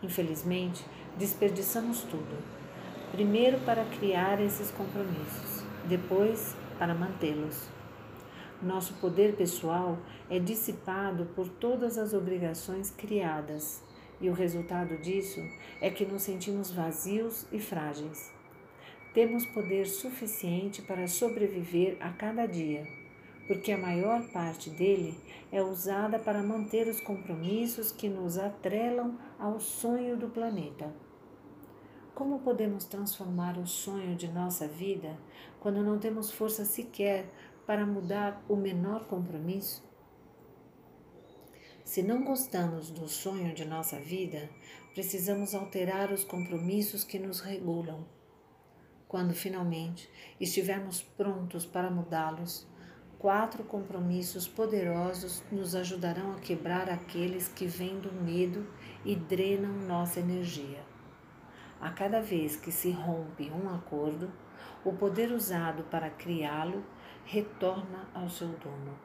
Infelizmente, 0.01 0.85
desperdiçamos 1.17 2.03
tudo. 2.03 2.56
Primeiro 3.11 3.59
para 3.59 3.85
criar 3.85 4.41
esses 4.41 4.71
compromissos, 4.71 5.63
depois 5.85 6.55
para 6.77 6.93
mantê-los. 6.93 7.67
Nosso 8.61 8.93
poder 8.95 9.35
pessoal 9.35 9.97
é 10.29 10.39
dissipado 10.39 11.25
por 11.35 11.47
todas 11.47 11.97
as 11.97 12.13
obrigações 12.13 12.91
criadas, 12.91 13.83
e 14.19 14.29
o 14.29 14.33
resultado 14.33 14.97
disso 14.97 15.39
é 15.81 15.89
que 15.89 16.05
nos 16.05 16.23
sentimos 16.23 16.71
vazios 16.71 17.45
e 17.51 17.59
frágeis 17.59 18.37
temos 19.17 19.47
poder 19.47 19.87
suficiente 19.87 20.83
para 20.83 21.07
sobreviver 21.07 21.97
a 21.99 22.11
cada 22.11 22.45
dia, 22.45 22.85
porque 23.47 23.71
a 23.71 23.77
maior 23.77 24.21
parte 24.31 24.69
dele 24.69 25.17
é 25.51 25.59
usada 25.59 26.19
para 26.19 26.43
manter 26.43 26.87
os 26.87 27.01
compromissos 27.01 27.91
que 27.91 28.07
nos 28.07 28.37
atrelam 28.37 29.17
ao 29.39 29.59
sonho 29.59 30.15
do 30.15 30.27
planeta. 30.27 30.93
Como 32.17 32.39
podemos 32.39 32.85
transformar 32.85 33.59
o 33.59 33.67
sonho 33.67 34.15
de 34.15 34.27
nossa 34.27 34.67
vida 34.67 35.15
quando 35.59 35.83
não 35.83 35.99
temos 35.99 36.31
força 36.31 36.65
sequer 36.65 37.29
para 37.63 37.85
mudar 37.85 38.43
o 38.49 38.55
menor 38.55 39.05
compromisso? 39.05 39.83
Se 41.85 42.01
não 42.01 42.23
gostamos 42.23 42.89
do 42.89 43.07
sonho 43.07 43.53
de 43.53 43.65
nossa 43.65 43.99
vida, 43.99 44.49
precisamos 44.95 45.53
alterar 45.53 46.11
os 46.11 46.23
compromissos 46.23 47.03
que 47.03 47.19
nos 47.19 47.39
regulam 47.39 48.03
quando 49.07 49.35
finalmente 49.35 50.09
estivermos 50.39 51.03
prontos 51.03 51.67
para 51.67 51.91
mudá-los, 51.91 52.65
quatro 53.19 53.63
compromissos 53.63 54.47
poderosos 54.47 55.43
nos 55.51 55.75
ajudarão 55.75 56.31
a 56.31 56.39
quebrar 56.39 56.89
aqueles 56.89 57.47
que 57.47 57.67
vêm 57.67 57.99
do 57.99 58.11
medo 58.11 58.67
e 59.05 59.15
drenam 59.15 59.71
nossa 59.71 60.19
energia. 60.19 60.86
A 61.79 61.91
cada 61.91 62.21
vez 62.21 62.55
que 62.55 62.71
se 62.71 62.89
rompe 62.89 63.51
um 63.51 63.69
acordo, 63.73 64.31
o 64.83 64.93
poder 64.93 65.31
usado 65.31 65.83
para 65.83 66.09
criá-lo 66.09 66.83
retorna 67.25 68.09
ao 68.13 68.29
seu 68.29 68.47
dono. 68.47 68.97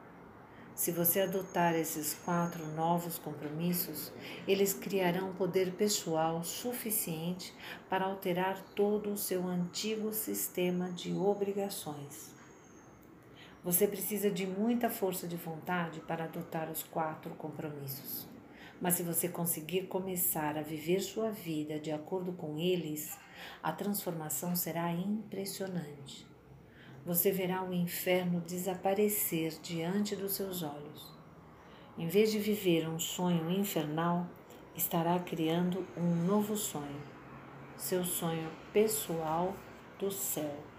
Se 0.73 0.91
você 0.91 1.21
adotar 1.21 1.75
esses 1.75 2.15
quatro 2.15 2.65
novos 2.69 3.19
compromissos, 3.19 4.11
eles 4.47 4.73
criarão 4.73 5.31
poder 5.33 5.73
pessoal 5.73 6.43
suficiente 6.43 7.53
para 7.87 8.05
alterar 8.05 8.59
todo 8.75 9.11
o 9.11 9.17
seu 9.17 9.47
antigo 9.47 10.11
sistema 10.11 10.89
de 10.89 11.13
obrigações. 11.13 12.33
Você 13.63 13.87
precisa 13.87 14.31
de 14.31 14.47
muita 14.47 14.89
força 14.89 15.27
de 15.27 15.37
vontade 15.37 15.99
para 16.01 16.23
adotar 16.23 16.71
os 16.71 16.81
quatro 16.81 17.35
compromissos. 17.35 18.32
Mas 18.83 18.93
se 18.95 19.03
você 19.03 19.27
conseguir 19.27 19.87
começar 19.87 20.57
a 20.57 20.61
viver 20.61 20.99
sua 20.99 21.31
vida 21.31 21.79
de 21.79 21.91
acordo 21.91 22.33
com 22.33 22.59
eles, 22.59 23.17
a 23.63 23.71
transformação 23.71 24.55
será 24.55 24.91
impressionante 24.91 26.31
você 27.05 27.31
verá 27.31 27.61
o 27.61 27.73
inferno 27.73 28.39
desaparecer 28.39 29.53
diante 29.61 30.15
dos 30.15 30.33
seus 30.33 30.63
olhos. 30.63 31.11
Em 31.97 32.07
vez 32.07 32.31
de 32.31 32.39
viver 32.39 32.87
um 32.87 32.97
sonho 32.97 33.51
infernal, 33.51 34.25
estará 34.75 35.19
criando 35.19 35.85
um 35.97 36.15
novo 36.25 36.55
sonho, 36.55 37.01
seu 37.75 38.03
sonho 38.05 38.49
pessoal 38.71 39.53
do 39.99 40.09
céu. 40.09 40.72